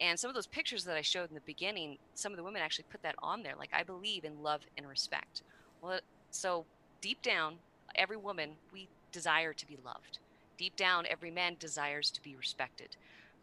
[0.00, 2.62] And some of those pictures that I showed in the beginning, some of the women
[2.62, 3.54] actually put that on there.
[3.58, 5.42] Like, I believe in love and respect.
[5.82, 6.64] Well, so
[7.00, 7.56] deep down,
[7.94, 10.18] every woman, we desire to be loved.
[10.56, 12.96] Deep down, every man desires to be respected.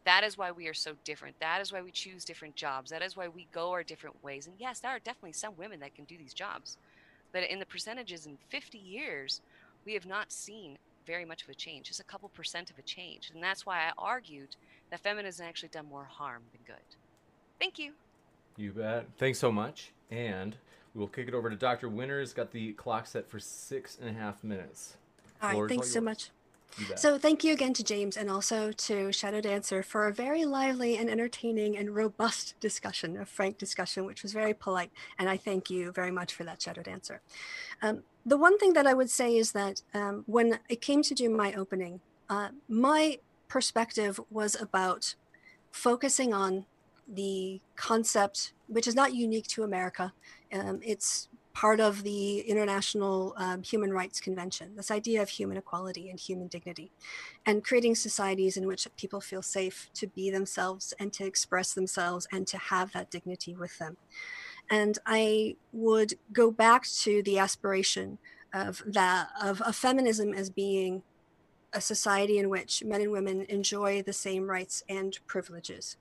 [0.05, 1.39] That is why we are so different.
[1.39, 2.91] That is why we choose different jobs.
[2.91, 4.45] That is why we go our different ways.
[4.45, 6.77] And yes, there are definitely some women that can do these jobs.
[7.31, 9.41] But in the percentages in 50 years,
[9.83, 12.83] we have not seen very much of a change, just a couple percent of a
[12.83, 13.31] change.
[13.33, 14.55] And that's why I argued
[14.91, 16.83] that feminism actually done more harm than good.
[17.59, 17.93] Thank you.
[18.57, 19.07] You bet.
[19.17, 19.91] Thanks so much.
[20.11, 20.55] And
[20.93, 21.89] we will kick it over to Dr.
[21.89, 22.33] Winters.
[22.33, 24.97] Got the clock set for six and a half minutes.
[25.41, 25.69] All right.
[25.69, 26.29] Thanks so much.
[26.95, 30.97] So thank you again to James and also to Shadow Dancer for a very lively
[30.97, 34.91] and entertaining and robust discussion, a frank discussion, which was very polite.
[35.17, 37.21] And I thank you very much for that, Shadow Dancer.
[37.81, 41.13] Um, the one thing that I would say is that um, when it came to
[41.13, 45.15] do my opening, uh, my perspective was about
[45.71, 46.65] focusing on
[47.07, 50.13] the concept, which is not unique to America.
[50.51, 56.09] Um, it's part of the International um, Human Rights Convention, this idea of human equality
[56.09, 56.91] and human dignity,
[57.45, 62.27] and creating societies in which people feel safe to be themselves and to express themselves
[62.31, 63.95] and to have that dignity with them.
[64.69, 68.17] And I would go back to the aspiration
[68.53, 71.03] of that of, of feminism as being
[71.75, 75.97] a society in which men and women enjoy the same rights and privileges.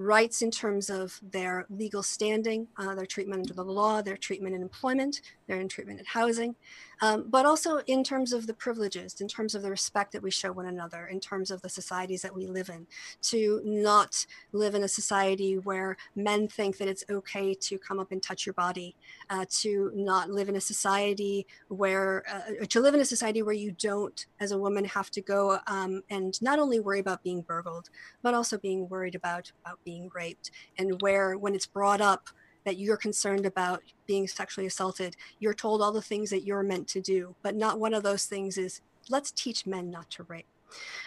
[0.00, 4.54] Rights in terms of their legal standing, uh, their treatment under the law, their treatment
[4.54, 6.54] in employment, their treatment in housing,
[7.02, 10.30] um, but also in terms of the privileges, in terms of the respect that we
[10.30, 12.86] show one another, in terms of the societies that we live in,
[13.22, 18.12] to not live in a society where men think that it's okay to come up
[18.12, 18.94] and touch your body,
[19.30, 23.52] uh, to not live in a society where, uh, to live in a society where
[23.52, 27.42] you don't, as a woman, have to go um, and not only worry about being
[27.42, 27.90] burgled,
[28.22, 32.28] but also being worried about, about being raped, and where, when it's brought up,
[32.64, 36.86] that you're concerned about being sexually assaulted, you're told all the things that you're meant
[36.86, 40.44] to do, but not one of those things is let's teach men not to rape.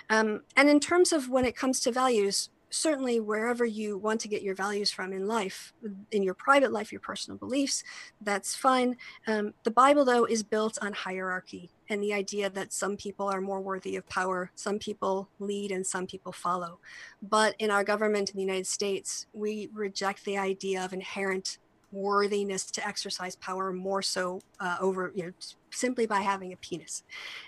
[0.09, 4.27] Um, and in terms of when it comes to values, certainly wherever you want to
[4.27, 5.73] get your values from in life,
[6.11, 7.83] in your private life, your personal beliefs,
[8.21, 8.95] that's fine.
[9.27, 13.41] Um, the Bible, though, is built on hierarchy and the idea that some people are
[13.41, 16.79] more worthy of power, some people lead, and some people follow.
[17.21, 21.57] But in our government in the United States, we reject the idea of inherent
[21.91, 25.31] worthiness to exercise power more so uh, over you know
[25.71, 27.03] simply by having a penis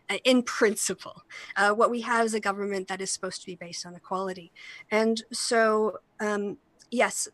[0.09, 1.23] uh, in principle.
[1.55, 4.51] Uh, what we have is a government that is supposed to be based on equality.
[4.91, 6.57] And so um,
[6.93, 7.27] yes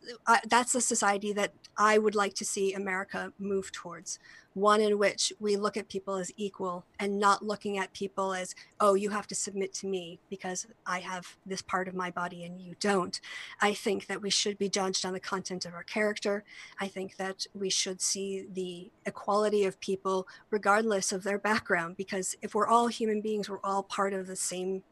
[0.48, 4.18] that's a society that i would like to see america move towards
[4.60, 8.54] one in which we look at people as equal and not looking at people as,
[8.80, 12.44] oh, you have to submit to me because I have this part of my body
[12.44, 13.20] and you don't.
[13.60, 16.44] I think that we should be judged on the content of our character.
[16.78, 22.36] I think that we should see the equality of people regardless of their background because
[22.42, 24.82] if we're all human beings, we're all part of the same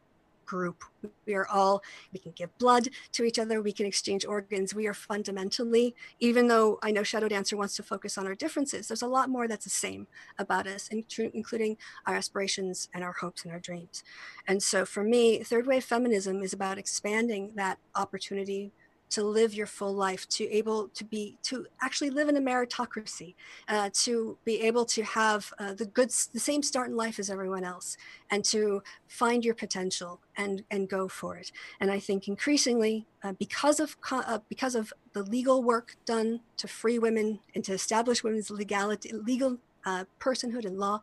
[0.48, 0.82] group.
[1.26, 1.82] We are all,
[2.12, 4.74] we can give blood to each other, we can exchange organs.
[4.74, 8.88] We are fundamentally, even though I know Shadow Dancer wants to focus on our differences,
[8.88, 11.76] there's a lot more that's the same about us, including
[12.06, 14.02] our aspirations and our hopes and our dreams.
[14.48, 18.72] And so for me, third wave feminism is about expanding that opportunity
[19.10, 23.34] to live your full life to able to be to actually live in a meritocracy
[23.68, 27.30] uh, to be able to have uh, the good the same start in life as
[27.30, 27.96] everyone else
[28.30, 31.50] and to find your potential and and go for it.
[31.80, 36.68] And i think increasingly uh, because of uh, because of the legal work done to
[36.68, 41.00] free women and to establish women's legality legal uh, personhood and law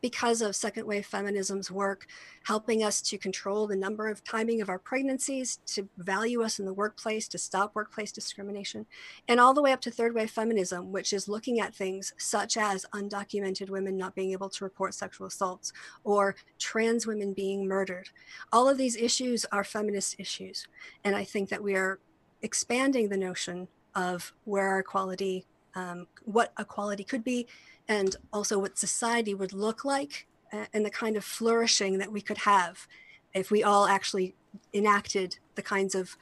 [0.00, 2.06] because of second wave feminism's work,
[2.44, 6.64] helping us to control the number of timing of our pregnancies, to value us in
[6.64, 8.86] the workplace, to stop workplace discrimination,
[9.26, 12.56] and all the way up to third wave feminism, which is looking at things such
[12.56, 15.72] as undocumented women not being able to report sexual assaults
[16.04, 18.08] or trans women being murdered.
[18.52, 20.66] All of these issues are feminist issues.
[21.04, 21.98] And I think that we are
[22.42, 27.46] expanding the notion of where our equality, um, what equality could be,
[27.88, 30.26] and also what society would look like
[30.72, 32.86] and the kind of flourishing that we could have
[33.34, 34.34] if we all actually
[34.72, 36.16] enacted the kinds of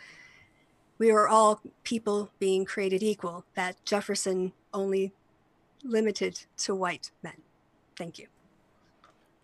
[0.99, 5.12] we are all people being created equal that jefferson only
[5.85, 7.37] limited to white men.
[7.97, 8.27] Thank you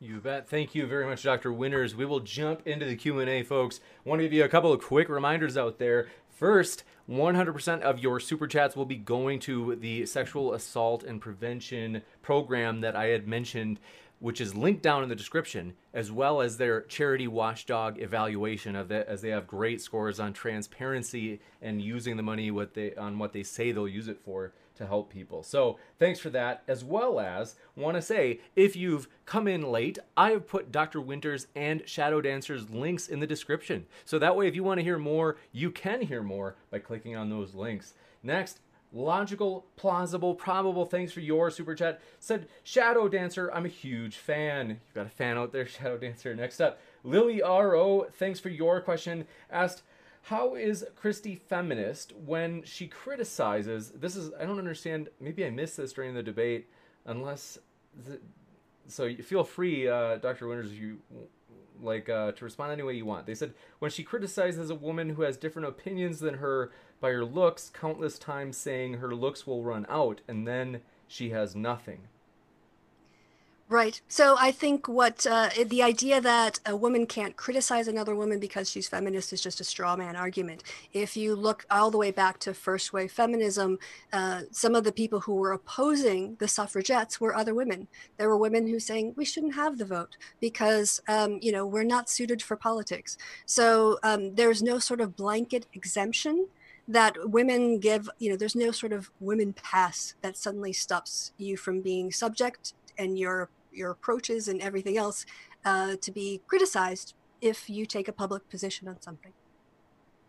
[0.03, 0.49] you bet.
[0.49, 1.53] Thank you very much, Dr.
[1.53, 1.95] Winters.
[1.95, 3.81] We will jump into the Q&A, folks.
[4.05, 6.09] Want to give you a couple of quick reminders out there.
[6.29, 12.03] First, 100% of your super chats will be going to the sexual assault and prevention
[12.21, 13.79] program that I had mentioned,
[14.19, 18.91] which is linked down in the description, as well as their charity watchdog evaluation of
[18.91, 23.21] it, as they have great scores on transparency and using the money what they on
[23.21, 25.43] what they say they'll use it for to help people.
[25.43, 29.99] So thanks for that, as well as want to say if you've come in late,
[30.17, 31.01] I have put Dr.
[31.01, 33.87] Winters and Shadow Dancers links in the description.
[34.05, 37.17] So that way, if you want to hear more, you can hear more by clicking
[37.17, 37.95] on those links.
[38.23, 38.61] Next,
[38.93, 40.85] logical, plausible, probable.
[40.85, 42.01] Thanks for your super chat.
[42.21, 44.69] Said Shadow Dancer, I'm a huge fan.
[44.69, 46.35] You've got a fan out there, Shadow Dancer.
[46.35, 49.27] Next up, Lily R.O., thanks for your question.
[49.51, 49.83] Asked,
[50.23, 53.91] how is Christy feminist when she criticizes?
[53.91, 55.09] This is I don't understand.
[55.21, 56.69] Maybe I missed this during the debate,
[57.05, 57.59] unless.
[58.07, 58.21] The,
[58.89, 60.49] so feel free, uh, Dr.
[60.49, 60.99] Winters, you
[61.81, 63.27] like uh, to respond any way you want.
[63.27, 66.71] They said when she criticizes a woman who has different opinions than her
[67.01, 71.57] by her looks, countless times saying her looks will run out, and then she has
[71.57, 72.03] nothing.
[73.73, 74.03] Right.
[74.07, 78.69] So I think what uh, the idea that a woman can't criticize another woman because
[78.69, 80.63] she's feminist is just a straw man argument.
[80.93, 83.79] If you look all the way back to first wave feminism,
[84.13, 87.89] uh, some of the people who were opposing the suffragettes were other women.
[88.19, 91.83] There were women who saying we shouldn't have the vote because um, you know we're
[91.83, 93.17] not suited for politics.
[93.47, 96.47] So um, there's no sort of blanket exemption
[96.89, 101.57] that women give you know there's no sort of women pass that suddenly stops you
[101.57, 105.27] from being subject and your your approaches and everything else
[105.65, 109.33] uh, to be criticized if you take a public position on something.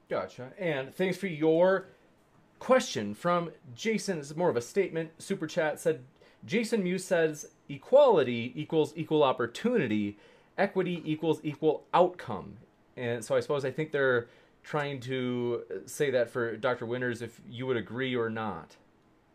[0.10, 0.52] Gotcha.
[0.58, 1.88] And thanks for your
[2.60, 4.18] question from Jason.
[4.18, 5.12] This is more of a statement.
[5.20, 6.02] Super chat said
[6.46, 10.18] Jason Muse says equality equals equal opportunity,
[10.58, 12.58] equity equals equal outcome.
[12.98, 14.28] And so I suppose I think they're
[14.64, 16.86] trying to say that for Dr.
[16.86, 18.76] Winters, if you would agree or not.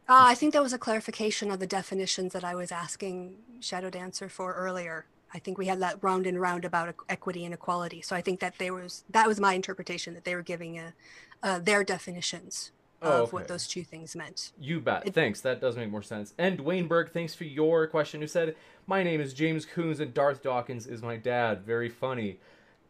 [0.09, 3.91] Uh, I think that was a clarification of the definitions that I was asking Shadow
[3.91, 5.05] Dancer for earlier.
[5.35, 8.01] I think we had that round and round about equity and equality.
[8.01, 10.95] So I think that there was that was my interpretation that they were giving a,
[11.43, 13.31] uh, their definitions oh, of okay.
[13.33, 14.53] what those two things meant.
[14.59, 15.07] You bet.
[15.07, 15.43] It, thanks.
[15.43, 16.33] That does make more sense.
[16.39, 18.23] And Dwayne Burke, thanks for your question.
[18.23, 18.57] Who said,
[18.87, 22.41] "My name is James Kuhns and Darth Dawkins is my dad." Very funny.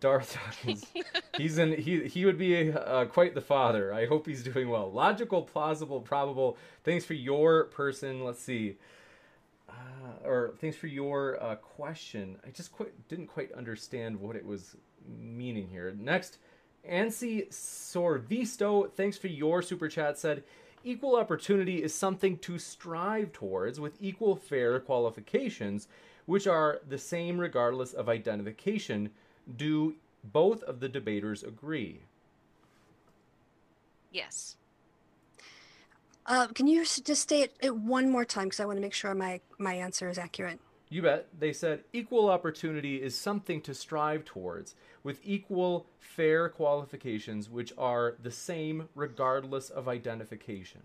[0.01, 0.39] Darth
[1.37, 1.73] he's in.
[1.73, 3.93] He he would be uh, quite the father.
[3.93, 4.91] I hope he's doing well.
[4.91, 6.57] Logical, plausible, probable.
[6.85, 8.25] Thanks for your person.
[8.25, 8.77] Let's see.
[9.69, 9.73] Uh,
[10.25, 12.37] or thanks for your uh, question.
[12.47, 14.77] I just quite, didn't quite understand what it was
[15.07, 15.95] meaning here.
[15.99, 16.39] Next,
[16.89, 18.91] Ansi Sorvisto.
[18.93, 20.19] Thanks for your super chat.
[20.19, 20.45] Said
[20.85, 25.89] equal opportunity is something to strive towards with equal fair qualifications,
[26.27, 29.11] which are the same regardless of identification
[29.57, 29.95] do
[30.25, 32.01] both of the debaters agree?
[34.13, 34.57] Yes.
[36.27, 39.15] Uh, can you just state it one more time because I want to make sure
[39.15, 40.61] my, my answer is accurate?
[40.91, 41.27] You bet.
[41.39, 48.17] They said equal opportunity is something to strive towards with equal fair qualifications, which are
[48.23, 50.81] the same regardless of identification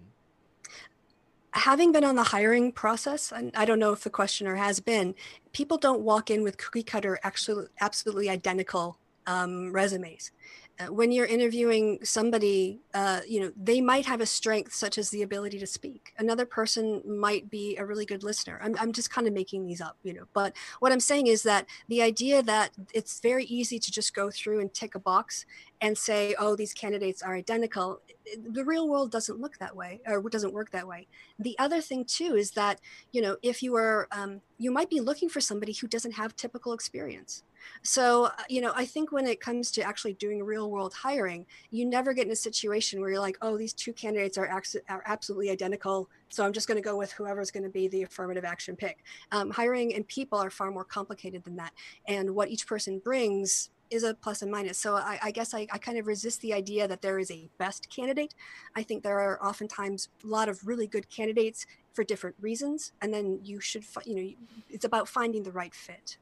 [1.54, 5.16] having been on the hiring process, and I don't know if the questioner has been,
[5.52, 8.98] people don't walk in with cookie cutter, actually, absolutely identical
[9.28, 10.32] um, resumes.
[10.80, 15.12] Uh, when you're interviewing somebody, uh, you know, they might have a strength such as
[15.12, 16.14] the ability to speak.
[16.18, 18.60] Another person might be a really good listener.
[18.64, 20.24] I'm, I'm just kind of making these up, you know.
[20.34, 24.32] But what I'm saying is that the idea that it's very easy to just go
[24.32, 25.46] through and tick a box
[25.80, 28.02] and say, oh, these candidates are identical.
[28.50, 31.08] The real world doesn't look that way or doesn't work that way.
[31.38, 32.80] The other thing, too, is that,
[33.12, 36.36] you know, if you are, um, you might be looking for somebody who doesn't have
[36.36, 37.44] typical experience.
[37.82, 41.46] So, uh, you know, I think when it comes to actually doing real world hiring,
[41.72, 44.50] you never get in a situation where you're like, oh, these two candidates are,
[44.90, 46.10] are absolutely identical.
[46.30, 49.04] So I'm just going to go with whoever's going to be the affirmative action pick.
[49.32, 51.74] Um, hiring and people are far more complicated than that.
[52.08, 54.78] And what each person brings is a plus and minus.
[54.78, 57.48] So I, I guess I, I, kind of resist the idea that there is a
[57.60, 58.34] best candidate.
[58.76, 63.14] I think there are oftentimes a lot of really good candidates for different reasons, and
[63.14, 64.30] then you should, you know,
[64.70, 66.18] it's about finding the right fit.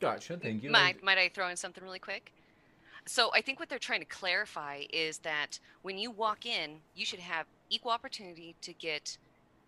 [0.00, 0.36] Gotcha.
[0.36, 0.70] Thank you.
[0.70, 2.32] Might, might I throw in something really quick?
[3.06, 7.06] So I think what they're trying to clarify is that when you walk in, you
[7.06, 9.16] should have equal opportunity to get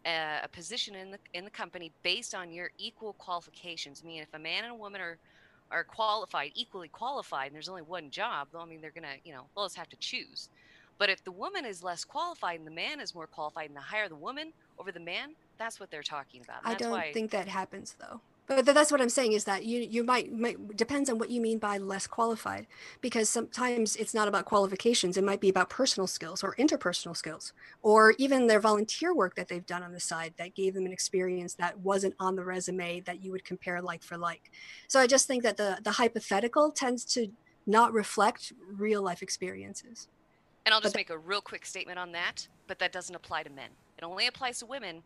[0.05, 4.03] a, a position in the in the company based on your equal qualifications.
[4.05, 5.17] I mean, if a man and a woman are
[5.71, 9.33] are qualified, equally qualified, and there's only one job, though I mean, they're gonna, you
[9.33, 10.49] know, they'll just have to choose.
[10.99, 13.81] But if the woman is less qualified and the man is more qualified, and the
[13.81, 16.61] higher the woman over the man, that's what they're talking about.
[16.65, 17.13] I don't why...
[17.13, 18.21] think that happens though.
[18.51, 21.41] But that's what I'm saying is that you you might, might depends on what you
[21.41, 22.67] mean by less qualified
[23.01, 27.53] because sometimes it's not about qualifications it might be about personal skills or interpersonal skills
[27.83, 30.91] or even their volunteer work that they've done on the side that gave them an
[30.91, 34.51] experience that wasn't on the resume that you would compare like for like.
[34.89, 37.29] So I just think that the the hypothetical tends to
[37.67, 40.09] not reflect real life experiences.
[40.67, 43.51] And I'll just make a real quick statement on that, but that doesn't apply to
[43.51, 43.71] men.
[43.97, 45.05] It only applies to women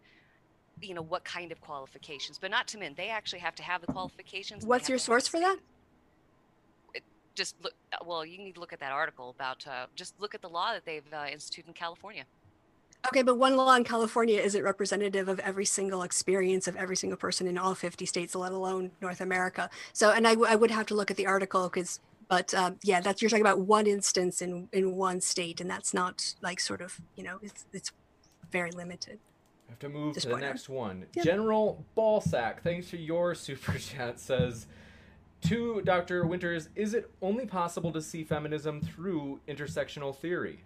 [0.84, 2.94] you know what kind of qualifications but not to men.
[2.96, 5.58] They actually have to have the qualifications what's your source for that?
[7.34, 7.74] Just look
[8.04, 10.72] well you need to look at that article about uh, just look at the law
[10.72, 12.24] that they've uh, instituted in california.
[13.08, 17.16] Okay but one law in california isn't representative of every single experience of every single
[17.16, 19.68] person in all 50 states let alone north america.
[19.92, 22.76] So and I, w- I would have to look at the article because but um,
[22.82, 26.60] yeah that's you're talking about one instance in in one state and that's not like
[26.60, 27.92] sort of you know it's it's
[28.50, 29.18] very limited
[29.74, 31.06] have to move to the next one.
[31.14, 31.24] Yep.
[31.24, 34.20] General Ballsack, thanks for your super chat.
[34.20, 34.66] Says,
[35.42, 36.26] to Dr.
[36.26, 40.60] Winters, is it only possible to see feminism through intersectional theory?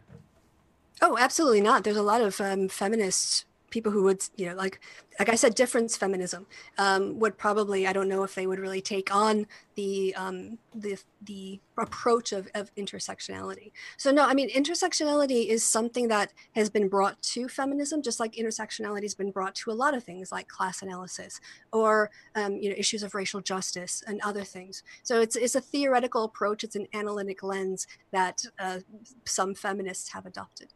[1.01, 1.85] Oh, absolutely not.
[1.85, 4.81] There's a lot of um, feminists people who would you know like
[5.19, 6.47] like i said difference feminism
[6.79, 10.99] um, would probably i don't know if they would really take on the um, the
[11.23, 13.71] the approach of, of intersectionality.
[13.97, 18.33] So no i mean intersectionality is something that has been brought to feminism just like
[18.33, 21.41] intersectionality has been brought to a lot of things like class analysis
[21.73, 24.83] or um, you know issues of racial justice and other things.
[25.03, 26.65] So it's it's a theoretical approach.
[26.65, 28.81] It's an analytic lens that uh,
[29.25, 30.73] some feminists have adopted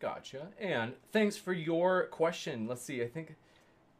[0.00, 0.48] Gotcha.
[0.58, 2.66] And thanks for your question.
[2.66, 3.02] Let's see.
[3.02, 3.36] I think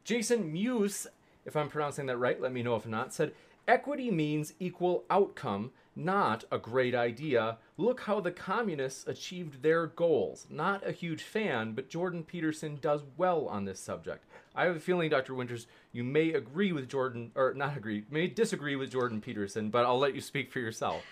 [0.03, 1.07] Jason Muse,
[1.45, 3.33] if I'm pronouncing that right, let me know if not, said
[3.69, 7.59] equity means equal outcome, not a great idea.
[7.77, 10.47] Look how the communists achieved their goals.
[10.49, 14.25] Not a huge fan, but Jordan Peterson does well on this subject.
[14.55, 15.35] I have a feeling, Dr.
[15.35, 19.85] Winters, you may agree with Jordan, or not agree, may disagree with Jordan Peterson, but
[19.85, 21.03] I'll let you speak for yourself.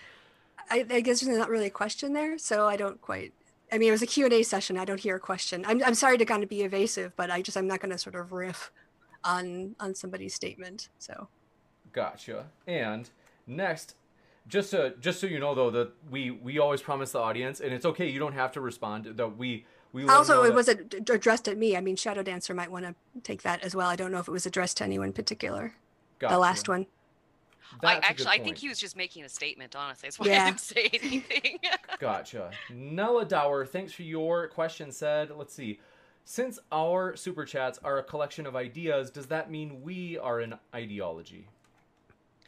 [0.69, 3.33] I, I guess there's not really a question there, so I don't quite
[3.71, 4.77] I mean, it was a Q&A session.
[4.77, 5.63] I don't hear a question.
[5.67, 7.97] I'm, I'm sorry to kind of be evasive, but I just, I'm not going to
[7.97, 8.71] sort of riff
[9.23, 10.89] on, on somebody's statement.
[10.97, 11.27] So.
[11.93, 12.45] Gotcha.
[12.67, 13.09] And
[13.47, 13.95] next,
[14.47, 17.73] just to, just so you know though, that we, we always promise the audience and
[17.73, 18.09] it's okay.
[18.09, 21.75] You don't have to respond that we, we also, it wasn't addressed at me.
[21.75, 22.93] I mean, Shadow Dancer might want to
[23.23, 23.87] take that as well.
[23.87, 25.73] I don't know if it was addressed to anyone in particular.
[26.19, 26.33] Gotcha.
[26.33, 26.85] The last one.
[27.81, 29.75] That's I actually, I think he was just making a statement.
[29.75, 30.43] Honestly, that's why yeah.
[30.43, 31.59] I didn't say anything.
[31.99, 32.51] gotcha.
[32.73, 34.91] Nella Dower, thanks for your question.
[34.91, 35.79] Said, let's see.
[36.25, 40.55] Since our super chats are a collection of ideas, does that mean we are an
[40.75, 41.47] ideology?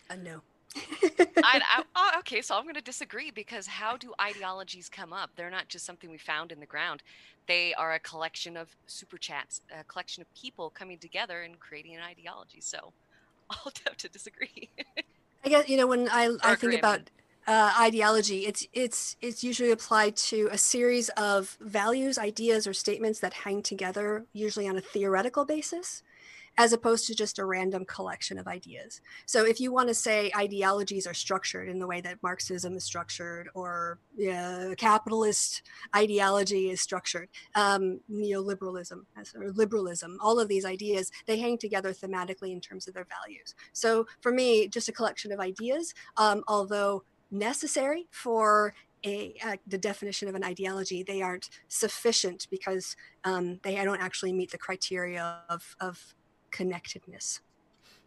[0.10, 0.42] Uh, no.
[0.76, 5.32] I, I, oh, okay, so I'm going to disagree because how do ideologies come up?
[5.36, 7.04] They're not just something we found in the ground.
[7.48, 11.96] They are a collection of super chats, a collection of people coming together and creating
[11.96, 12.62] an ideology.
[12.62, 12.94] So
[13.50, 14.70] I'll have to disagree.
[15.44, 17.10] I guess you know when I I think about
[17.48, 23.20] uh, ideology, it's it's it's usually applied to a series of values, ideas, or statements
[23.20, 26.04] that hang together, usually on a theoretical basis
[26.58, 29.02] as opposed to just a random collection of ideas.
[29.26, 32.84] So if you want to say ideologies are structured in the way that Marxism is
[32.84, 34.00] structured or
[34.30, 35.64] uh, capitalist
[35.96, 39.04] ideology is structured, um, neoliberalism
[39.36, 43.56] or liberalism, all of these ideas, they hang together thematically in terms of their values.
[43.74, 48.74] So for me, just a collection of ideas, um, although necessary for
[49.04, 54.34] a, uh, the definition of an ideology, they aren't sufficient because um, they don't actually
[54.34, 56.14] meet the criteria of, of
[56.52, 57.40] connectedness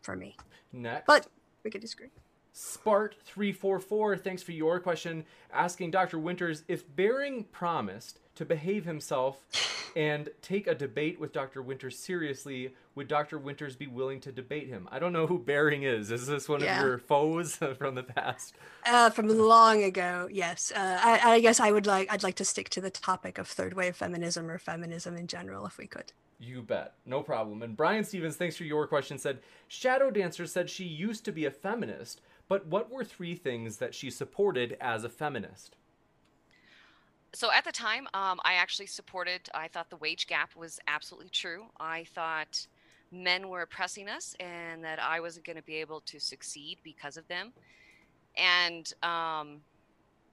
[0.02, 0.36] for me.
[0.72, 1.06] Next.
[1.06, 1.26] But
[1.62, 2.10] we could disagree.
[2.54, 6.20] Spart344, thanks for your question, asking Dr.
[6.20, 9.44] Winters if Bering promised to behave himself
[9.96, 11.62] and take a debate with Dr.
[11.62, 13.38] Winters seriously, would Dr.
[13.38, 14.88] Winters be willing to debate him?
[14.92, 16.12] I don't know who Bering is.
[16.12, 16.78] Is this one yeah.
[16.78, 18.54] of your foes from the past?
[18.86, 20.72] Uh, from long ago, yes.
[20.74, 23.48] Uh, I, I guess I would like I'd like to stick to the topic of
[23.48, 26.12] third wave feminism or feminism in general, if we could.
[26.38, 26.94] You bet.
[27.06, 27.62] No problem.
[27.62, 31.44] And Brian Stevens, thanks for your question, said Shadow Dancer said she used to be
[31.44, 35.76] a feminist, but what were three things that she supported as a feminist?
[37.32, 41.30] So at the time, um, I actually supported, I thought the wage gap was absolutely
[41.30, 41.66] true.
[41.80, 42.66] I thought
[43.10, 47.16] men were oppressing us and that I wasn't going to be able to succeed because
[47.16, 47.52] of them.
[48.36, 49.60] And um,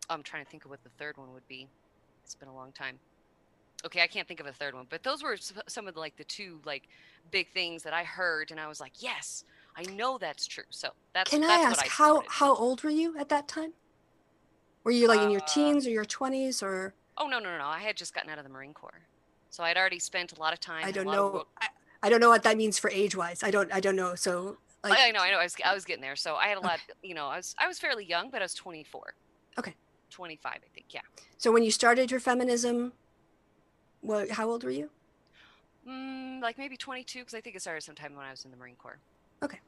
[0.09, 1.67] I'm trying to think of what the third one would be.
[2.23, 2.99] It's been a long time
[3.85, 5.37] okay i can't think of a third one but those were
[5.67, 6.87] some of the, like the two like
[7.31, 9.43] big things that i heard and i was like yes
[9.75, 12.89] i know that's true so that's can that's i ask I how how old were
[12.89, 13.73] you at that time
[14.83, 17.57] were you like uh, in your uh, teens or your 20s or oh no no
[17.57, 19.01] no i had just gotten out of the marine corps
[19.49, 21.67] so i'd already spent a lot of time i don't know I,
[22.03, 24.57] I don't know what that means for age wise i don't i don't know so
[24.83, 25.37] like, I know, I know.
[25.37, 26.15] I was, I was getting there.
[26.15, 26.93] So I had a lot, okay.
[27.03, 29.13] you know, I was, I was fairly young, but I was 24.
[29.59, 29.75] Okay.
[30.09, 30.87] 25, I think.
[30.89, 31.01] Yeah.
[31.37, 32.93] So when you started your feminism,
[34.01, 34.29] what?
[34.29, 34.89] How old were you?
[35.87, 38.57] Mm, like maybe 22, because I think it started sometime when I was in the
[38.57, 38.99] Marine Corps.
[39.41, 39.59] Okay.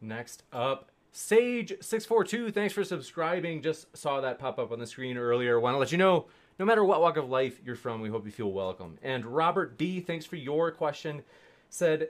[0.00, 2.54] Next up, Sage642.
[2.54, 3.62] Thanks for subscribing.
[3.62, 5.58] Just saw that pop up on the screen earlier.
[5.58, 6.26] Want to let you know,
[6.58, 8.98] no matter what walk of life you're from, we hope you feel welcome.
[9.02, 10.00] And Robert B.
[10.00, 11.22] Thanks for your question.
[11.68, 12.08] Said,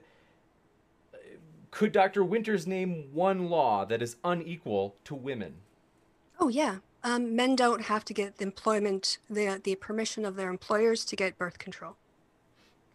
[1.71, 2.25] could Dr.
[2.25, 5.55] Winters name one law that is unequal to women?
[6.39, 11.05] Oh yeah, um, men don't have to get employment, the, the permission of their employers
[11.07, 11.97] to get birth control.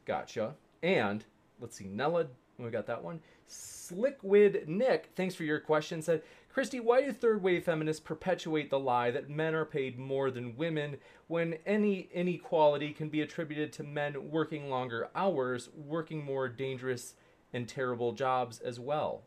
[0.06, 0.56] Gotcha.
[0.84, 1.26] And
[1.60, 2.28] let's see, Nella,
[2.58, 3.20] we got that one.
[3.50, 6.22] Slickwid Nick, thanks for your question, said,
[6.52, 10.56] Christy, why do third wave feminists perpetuate the lie that men are paid more than
[10.56, 17.16] women when any inequality can be attributed to men working longer hours, working more dangerous
[17.52, 19.24] and terrible jobs as well?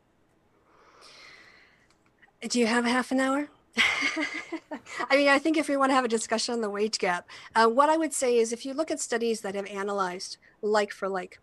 [2.48, 3.48] Do you have half an hour?
[5.10, 7.28] I mean, I think if we want to have a discussion on the wage gap,
[7.54, 10.92] uh, what I would say is if you look at studies that have analyzed like
[10.92, 11.38] for like,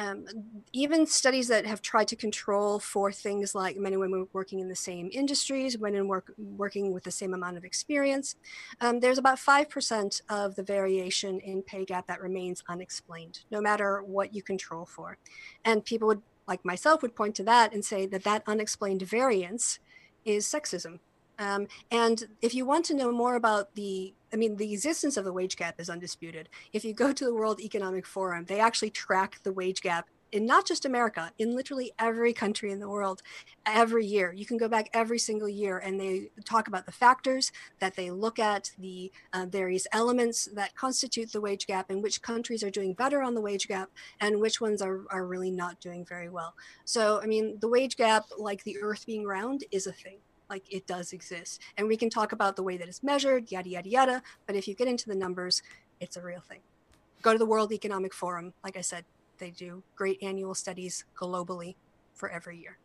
[0.00, 0.26] um,
[0.72, 4.68] even studies that have tried to control for things like men and women working in
[4.68, 8.36] the same industries, women work, working with the same amount of experience,
[8.80, 14.02] um, there's about 5% of the variation in pay gap that remains unexplained, no matter
[14.02, 15.18] what you control for.
[15.64, 19.80] And people would, like myself, would point to that and say that that unexplained variance
[20.24, 21.00] is sexism.
[21.38, 25.24] Um, and if you want to know more about the I mean, the existence of
[25.24, 26.50] the wage gap is undisputed.
[26.74, 30.44] If you go to the World Economic Forum, they actually track the wage gap in
[30.44, 33.22] not just America, in literally every country in the world,
[33.64, 34.32] every year.
[34.32, 37.50] You can go back every single year and they talk about the factors
[37.80, 42.22] that they look at, the uh, various elements that constitute the wage gap, and which
[42.22, 43.90] countries are doing better on the wage gap
[44.20, 46.54] and which ones are, are really not doing very well.
[46.84, 50.18] So, I mean, the wage gap, like the earth being round, is a thing
[50.50, 51.60] like it does exist.
[51.76, 54.22] And we can talk about the way that it's measured, yada, yada, yada.
[54.46, 55.62] But if you get into the numbers,
[56.00, 56.60] it's a real thing.
[57.22, 58.52] Go to the World Economic Forum.
[58.62, 59.04] Like I said,
[59.38, 61.76] they do great annual studies globally
[62.14, 62.78] for every year.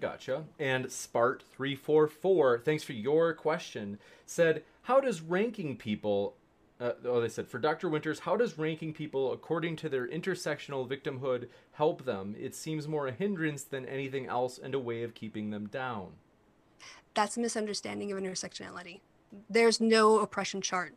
[0.00, 0.44] Gotcha.
[0.58, 6.34] And Spart344, thanks for your question, said, How does ranking people,
[6.80, 7.88] uh, oh, they said, for Dr.
[7.88, 12.34] Winters, how does ranking people according to their intersectional victimhood help them?
[12.40, 16.12] It seems more a hindrance than anything else and a way of keeping them down
[17.14, 19.00] that's a misunderstanding of intersectionality.
[19.48, 20.94] There's no oppression chart,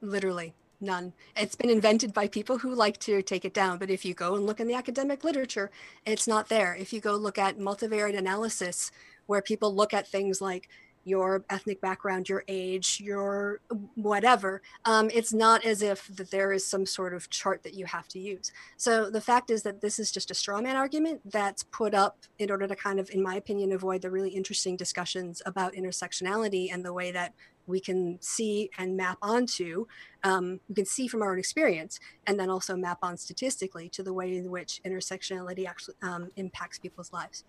[0.00, 1.12] literally none.
[1.36, 3.78] It's been invented by people who like to take it down.
[3.78, 5.70] But if you go and look in the academic literature,
[6.04, 6.74] it's not there.
[6.74, 8.90] If you go look at multivariate analysis,
[9.26, 10.68] where people look at things like
[11.04, 13.60] your ethnic background, your age, your
[13.94, 14.62] whatever.
[14.84, 18.08] Um, it's not as if that there is some sort of chart that you have
[18.08, 18.52] to use.
[18.76, 22.18] So the fact is that this is just a straw man argument that's put up
[22.38, 26.68] in order to kind of, in my opinion, avoid the really interesting discussions about intersectionality
[26.72, 27.34] and the way that
[27.66, 29.86] we can see and map onto,
[30.24, 34.02] um, we can see from our own experience, and then also map on statistically to
[34.02, 37.44] the way in which intersectionality actually um, impacts people's lives.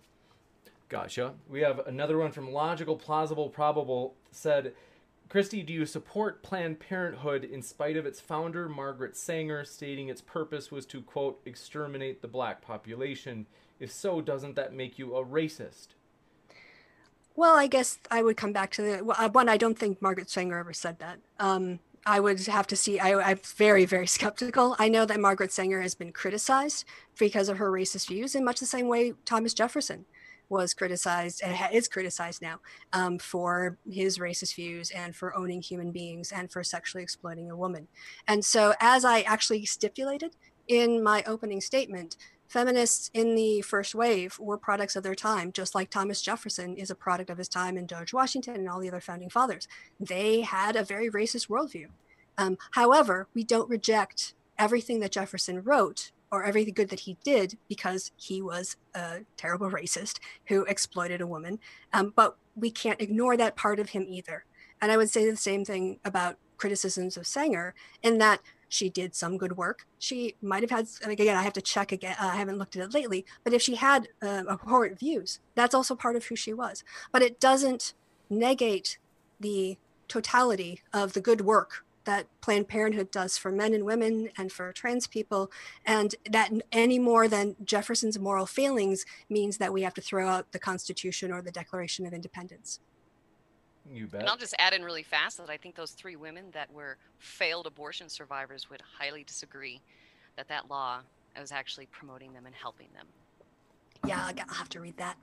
[0.94, 1.34] Gotcha.
[1.48, 4.74] We have another one from Logical, Plausible, Probable said,
[5.28, 10.20] Christy, do you support Planned Parenthood in spite of its founder, Margaret Sanger, stating its
[10.20, 13.46] purpose was to, quote, exterminate the black population?
[13.80, 15.88] If so, doesn't that make you a racist?
[17.34, 19.48] Well, I guess I would come back to the well, uh, one.
[19.48, 21.18] I don't think Margaret Sanger ever said that.
[21.40, 23.00] Um, I would have to see.
[23.00, 24.76] I, am very, very skeptical.
[24.78, 26.84] I know that Margaret Sanger has been criticized
[27.18, 30.04] because of her racist views in much the same way Thomas Jefferson
[30.48, 32.60] was criticized and is criticized now
[32.92, 37.56] um, for his racist views and for owning human beings and for sexually exploiting a
[37.56, 37.88] woman.
[38.28, 40.36] And so, as I actually stipulated
[40.68, 42.16] in my opening statement,
[42.48, 46.90] feminists in the first wave were products of their time, just like Thomas Jefferson is
[46.90, 49.66] a product of his time and George Washington and all the other founding fathers.
[49.98, 51.88] They had a very racist worldview.
[52.38, 57.56] Um, however, we don't reject everything that Jefferson wrote or everything good that he did
[57.68, 61.60] because he was a terrible racist who exploited a woman.
[61.92, 64.44] Um, but we can't ignore that part of him either.
[64.82, 69.14] And I would say the same thing about criticisms of Sanger in that she did
[69.14, 69.86] some good work.
[69.98, 72.16] She might have had, again, I have to check again.
[72.18, 75.94] I haven't looked at it lately, but if she had uh, abhorrent views, that's also
[75.94, 76.82] part of who she was.
[77.12, 77.94] But it doesn't
[78.28, 78.98] negate
[79.38, 79.78] the
[80.08, 84.72] totality of the good work that Planned Parenthood does for men and women and for
[84.72, 85.50] trans people,
[85.84, 90.52] and that any more than Jefferson's moral failings means that we have to throw out
[90.52, 92.80] the Constitution or the Declaration of Independence.
[93.90, 94.20] You bet.
[94.20, 96.96] And I'll just add in really fast that I think those three women that were
[97.18, 99.82] failed abortion survivors would highly disagree
[100.36, 101.00] that that law
[101.38, 103.06] was actually promoting them and helping them.
[104.06, 105.16] Yeah, I'll have to read that.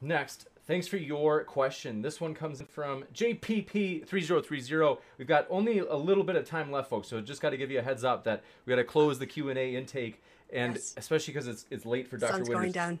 [0.00, 2.02] Next, thanks for your question.
[2.02, 4.98] This one comes from JPP3030.
[5.18, 7.70] We've got only a little bit of time left, folks, so just got to give
[7.70, 10.22] you a heads up that we got to close the Q&A intake,
[10.52, 10.94] and yes.
[10.96, 12.32] especially because it's, it's late for Dr.
[12.32, 12.60] Sun's Winters.
[12.60, 13.00] going down.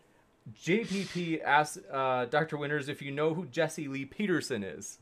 [0.64, 2.56] JPP asks uh, Dr.
[2.56, 4.98] Winters if you know who Jesse Lee Peterson is.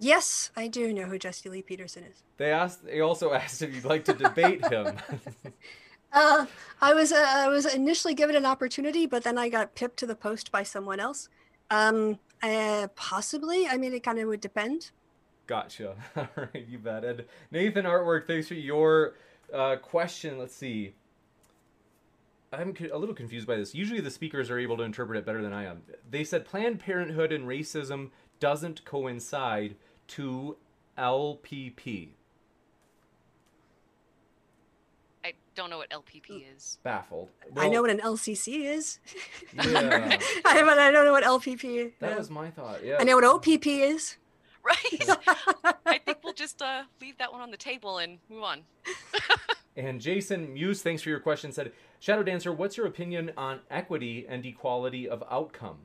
[0.00, 2.22] Yes, I do know who Jesse Lee Peterson is.
[2.38, 2.84] They asked.
[2.84, 4.96] They also asked if you'd like to debate him.
[6.12, 6.46] Uh,
[6.80, 10.06] I was uh, I was initially given an opportunity, but then I got pipped to
[10.06, 11.28] the post by someone else.
[11.70, 13.66] Um, uh, possibly.
[13.66, 14.90] I mean, it kind of would depend.
[15.46, 15.96] Gotcha.
[16.16, 17.04] All right, you bet.
[17.04, 19.14] And Nathan Artwork, thanks for your
[19.52, 20.38] uh, question.
[20.38, 20.94] Let's see.
[22.52, 23.74] I'm a little confused by this.
[23.74, 25.82] Usually, the speakers are able to interpret it better than I am.
[26.08, 28.10] They said Planned Parenthood and racism
[28.40, 29.76] doesn't coincide
[30.08, 30.56] to
[30.98, 32.08] LPP.
[35.24, 36.78] I don't know what LPP is.
[36.82, 37.30] Baffled.
[37.56, 38.98] I know what an LCC is.
[39.54, 40.18] Yeah.
[40.44, 41.92] I, but I don't know what LPP is.
[42.00, 42.84] That was my thought.
[42.84, 42.96] Yeah.
[43.00, 44.16] I know what OPP is.
[44.62, 45.08] Right.
[45.86, 48.60] I think we'll just uh, leave that one on the table and move on.
[49.76, 54.26] And Jason Muse, thanks for your question, said, Shadow Dancer, what's your opinion on equity
[54.28, 55.78] and equality of outcome?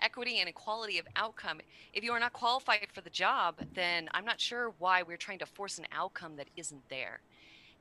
[0.00, 1.60] Equity and equality of outcome.
[1.92, 5.38] If you are not qualified for the job, then I'm not sure why we're trying
[5.38, 7.20] to force an outcome that isn't there.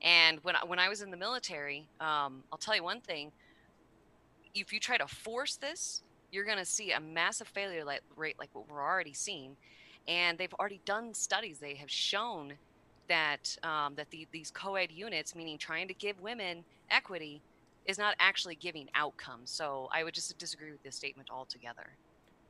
[0.02, 3.32] And when I, when I was in the military, um, I'll tell you one thing:
[4.54, 7.84] if you try to force this, you're going to see a massive failure
[8.16, 9.56] rate like what we're already seeing.
[10.08, 12.54] And they've already done studies; they have shown
[13.10, 17.42] that um, that the, these co-ed units, meaning trying to give women equity,
[17.86, 19.50] is not actually giving outcomes.
[19.50, 21.88] So I would just disagree with this statement altogether.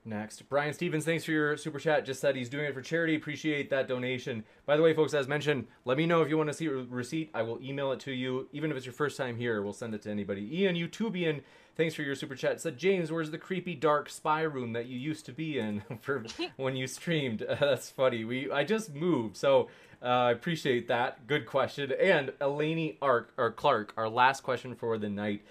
[0.05, 2.05] Next, Brian Stevens, thanks for your super chat.
[2.05, 3.15] Just said he's doing it for charity.
[3.15, 4.45] Appreciate that donation.
[4.65, 6.71] By the way, folks, as mentioned, let me know if you want to see a
[6.71, 7.29] receipt.
[7.33, 8.47] I will email it to you.
[8.53, 10.61] Even if it's your first time here, we'll send it to anybody.
[10.61, 11.41] Ian Utubian,
[11.75, 12.61] thanks for your super chat.
[12.61, 16.23] Said James, where's the creepy dark spy room that you used to be in for
[16.55, 17.45] when you streamed?
[17.59, 18.23] that's funny.
[18.23, 19.67] We I just moved, so
[20.01, 21.27] uh, I appreciate that.
[21.27, 21.91] Good question.
[21.91, 25.41] And Elaney Ark or Clark, our last question for the night,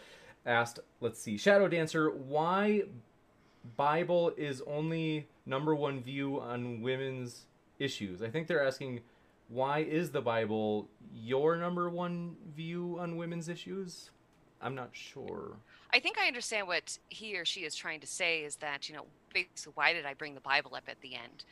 [0.46, 0.80] asked.
[1.00, 2.84] Let's see, Shadow Dancer, why
[3.76, 7.46] Bible is only number one view on women's
[7.78, 8.22] issues.
[8.22, 9.00] I think they're asking
[9.48, 14.10] why is the Bible your number one view on women's issues?
[14.60, 15.56] I'm not sure.
[15.92, 18.94] I think I understand what he or she is trying to say is that, you
[18.94, 21.44] know, basically, why did I bring the Bible up at the end?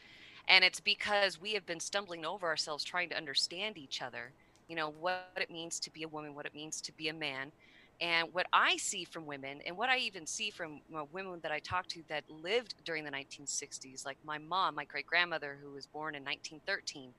[0.48, 4.32] And it's because we have been stumbling over ourselves trying to understand each other,
[4.68, 7.14] you know, what it means to be a woman, what it means to be a
[7.14, 7.50] man.
[8.00, 11.52] And what I see from women, and what I even see from uh, women that
[11.52, 15.72] I talk to that lived during the 1960s, like my mom, my great grandmother, who
[15.72, 17.12] was born in 1913,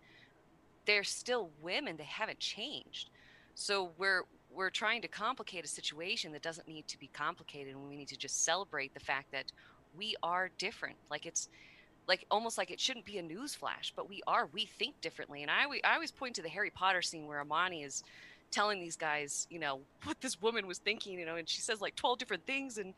[0.86, 1.98] they're still women.
[1.98, 3.10] They haven't changed.
[3.56, 4.24] So we're
[4.54, 8.08] we're trying to complicate a situation that doesn't need to be complicated, and we need
[8.10, 9.52] to just celebrate the fact that
[9.98, 10.96] we are different.
[11.10, 11.50] Like it's
[12.08, 14.48] like almost like it shouldn't be a news flash, but we are.
[14.54, 17.84] We think differently, and I I always point to the Harry Potter scene where Hermione
[17.84, 18.04] is
[18.52, 21.82] telling these guys, you know, what this woman was thinking, you know, and she says
[21.82, 22.78] like 12 different things.
[22.78, 22.94] And,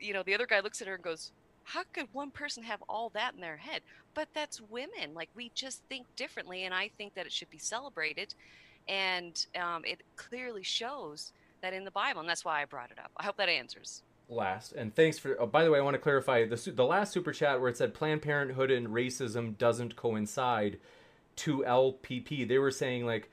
[0.00, 1.32] you know, the other guy looks at her and goes,
[1.64, 3.82] How could one person have all that in their head?
[4.14, 5.14] But that's women.
[5.14, 6.64] Like, we just think differently.
[6.64, 8.34] And I think that it should be celebrated.
[8.88, 12.20] And um, it clearly shows that in the Bible.
[12.20, 13.10] And that's why I brought it up.
[13.16, 14.02] I hope that answers.
[14.28, 15.40] Last and thanks for.
[15.40, 17.76] Oh, by the way, I want to clarify the the last super chat where it
[17.76, 20.80] said Planned Parenthood and racism doesn't coincide
[21.36, 22.48] to LPP.
[22.48, 23.30] They were saying like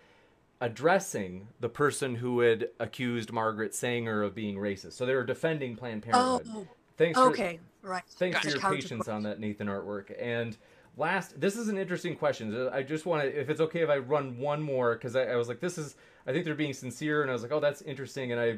[0.63, 4.93] addressing the person who had accused Margaret Sanger of being racist.
[4.93, 6.47] So they were defending Planned Parenthood.
[6.55, 7.19] Oh, thanks.
[7.19, 8.03] For, okay, right.
[8.07, 10.15] Thanks for your patience on that Nathan artwork.
[10.17, 10.57] And
[10.95, 12.69] last, this is an interesting question.
[12.71, 15.35] I just want to, if it's okay if I run one more, because I, I
[15.35, 17.81] was like, this is, I think they're being sincere, and I was like, oh, that's
[17.81, 18.57] interesting, and I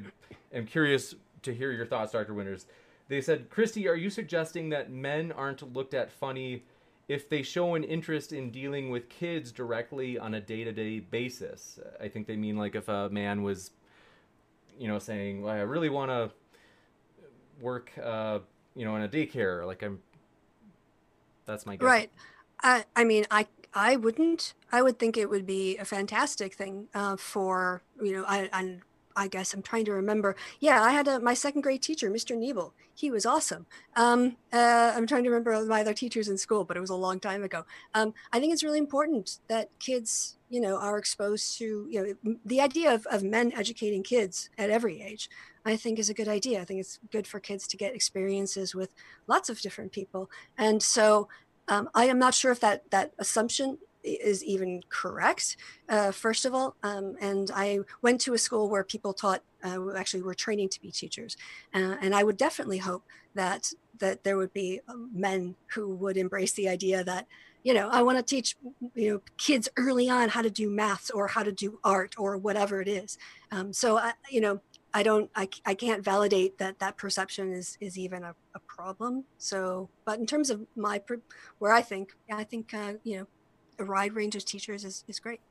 [0.56, 2.36] am curious to hear your thoughts, Dr.
[2.36, 2.68] Winters.
[3.07, 6.65] They said, Christy, are you suggesting that men aren't looked at funny
[7.07, 11.80] if they show an interest in dealing with kids directly on a day-to-day basis?
[12.02, 13.72] I think they mean like if a man was,
[14.80, 16.32] you know, saying, well, I really want to
[17.61, 18.40] work, uh,
[18.76, 19.65] you know, in a daycare.
[19.65, 19.99] Like I'm.
[21.45, 21.86] That's my guess.
[21.86, 22.10] Right.
[22.64, 24.53] I, I mean, I, I wouldn't.
[24.72, 28.26] I would think it would be a fantastic thing uh, for you know.
[28.27, 28.77] I, I,
[29.15, 30.35] I guess I'm trying to remember.
[30.59, 32.37] Yeah, I had a, my second grade teacher, Mr.
[32.37, 32.73] Nebel.
[32.93, 33.65] He was awesome.
[33.95, 36.95] Um, uh, I'm trying to remember my other teachers in school, but it was a
[36.95, 37.65] long time ago.
[37.93, 42.35] Um, I think it's really important that kids, you know, are exposed to you know
[42.45, 45.29] the idea of, of men educating kids at every age.
[45.67, 46.61] I think is a good idea.
[46.61, 48.93] I think it's good for kids to get experiences with
[49.27, 51.27] lots of different people, and so
[51.67, 55.57] um, I am not sure if that that assumption is even correct.
[55.90, 59.94] Uh, first of all, um, and I went to a school where people taught uh,
[59.95, 61.38] actually were training to be teachers,
[61.73, 63.03] uh, and I would definitely hope
[63.34, 67.27] that that there would be um, men who would embrace the idea that
[67.64, 68.56] you know I want to teach
[68.94, 72.38] you know kids early on how to do maths or how to do art or
[72.38, 73.18] whatever it is.
[73.52, 74.61] Um, so I, you know.
[74.98, 79.26] I don't, I, I can't validate that that perception is, is even a, a problem.
[79.38, 81.02] So, but in terms of my,
[81.60, 83.27] where I think, I think, uh, you know,
[83.80, 85.41] a wide range of teachers is, is great.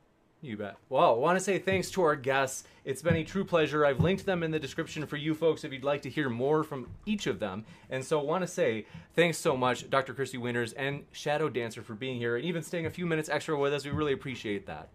[0.41, 0.75] You bet.
[0.89, 2.65] Well, I want to say thanks to our guests.
[2.83, 3.85] It's been a true pleasure.
[3.85, 6.63] I've linked them in the description for you folks if you'd like to hear more
[6.63, 7.65] from each of them.
[7.89, 8.85] And so I want to say
[9.15, 10.13] thanks so much, Dr.
[10.13, 13.57] Christy Winters and Shadow Dancer, for being here and even staying a few minutes extra
[13.57, 13.85] with us.
[13.85, 14.89] We really appreciate that.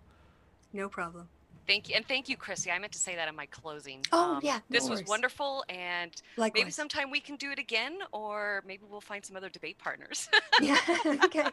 [0.73, 1.29] No problem.
[1.71, 2.69] Thank you, and thank you, Chrissy.
[2.73, 4.05] I meant to say that in my closing.
[4.11, 6.61] Oh, Um, yeah, no this was wonderful, and Likewise.
[6.61, 10.29] maybe sometime we can do it again, or maybe we'll find some other debate partners.
[10.61, 10.77] Yeah.
[11.25, 11.47] okay.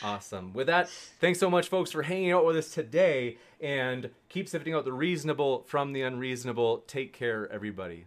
[0.00, 0.52] Awesome.
[0.52, 0.88] With that,
[1.20, 3.38] thanks so much, folks, for hanging out with us today.
[3.60, 6.84] And keep sifting out the reasonable from the unreasonable.
[6.86, 8.06] Take care, everybody.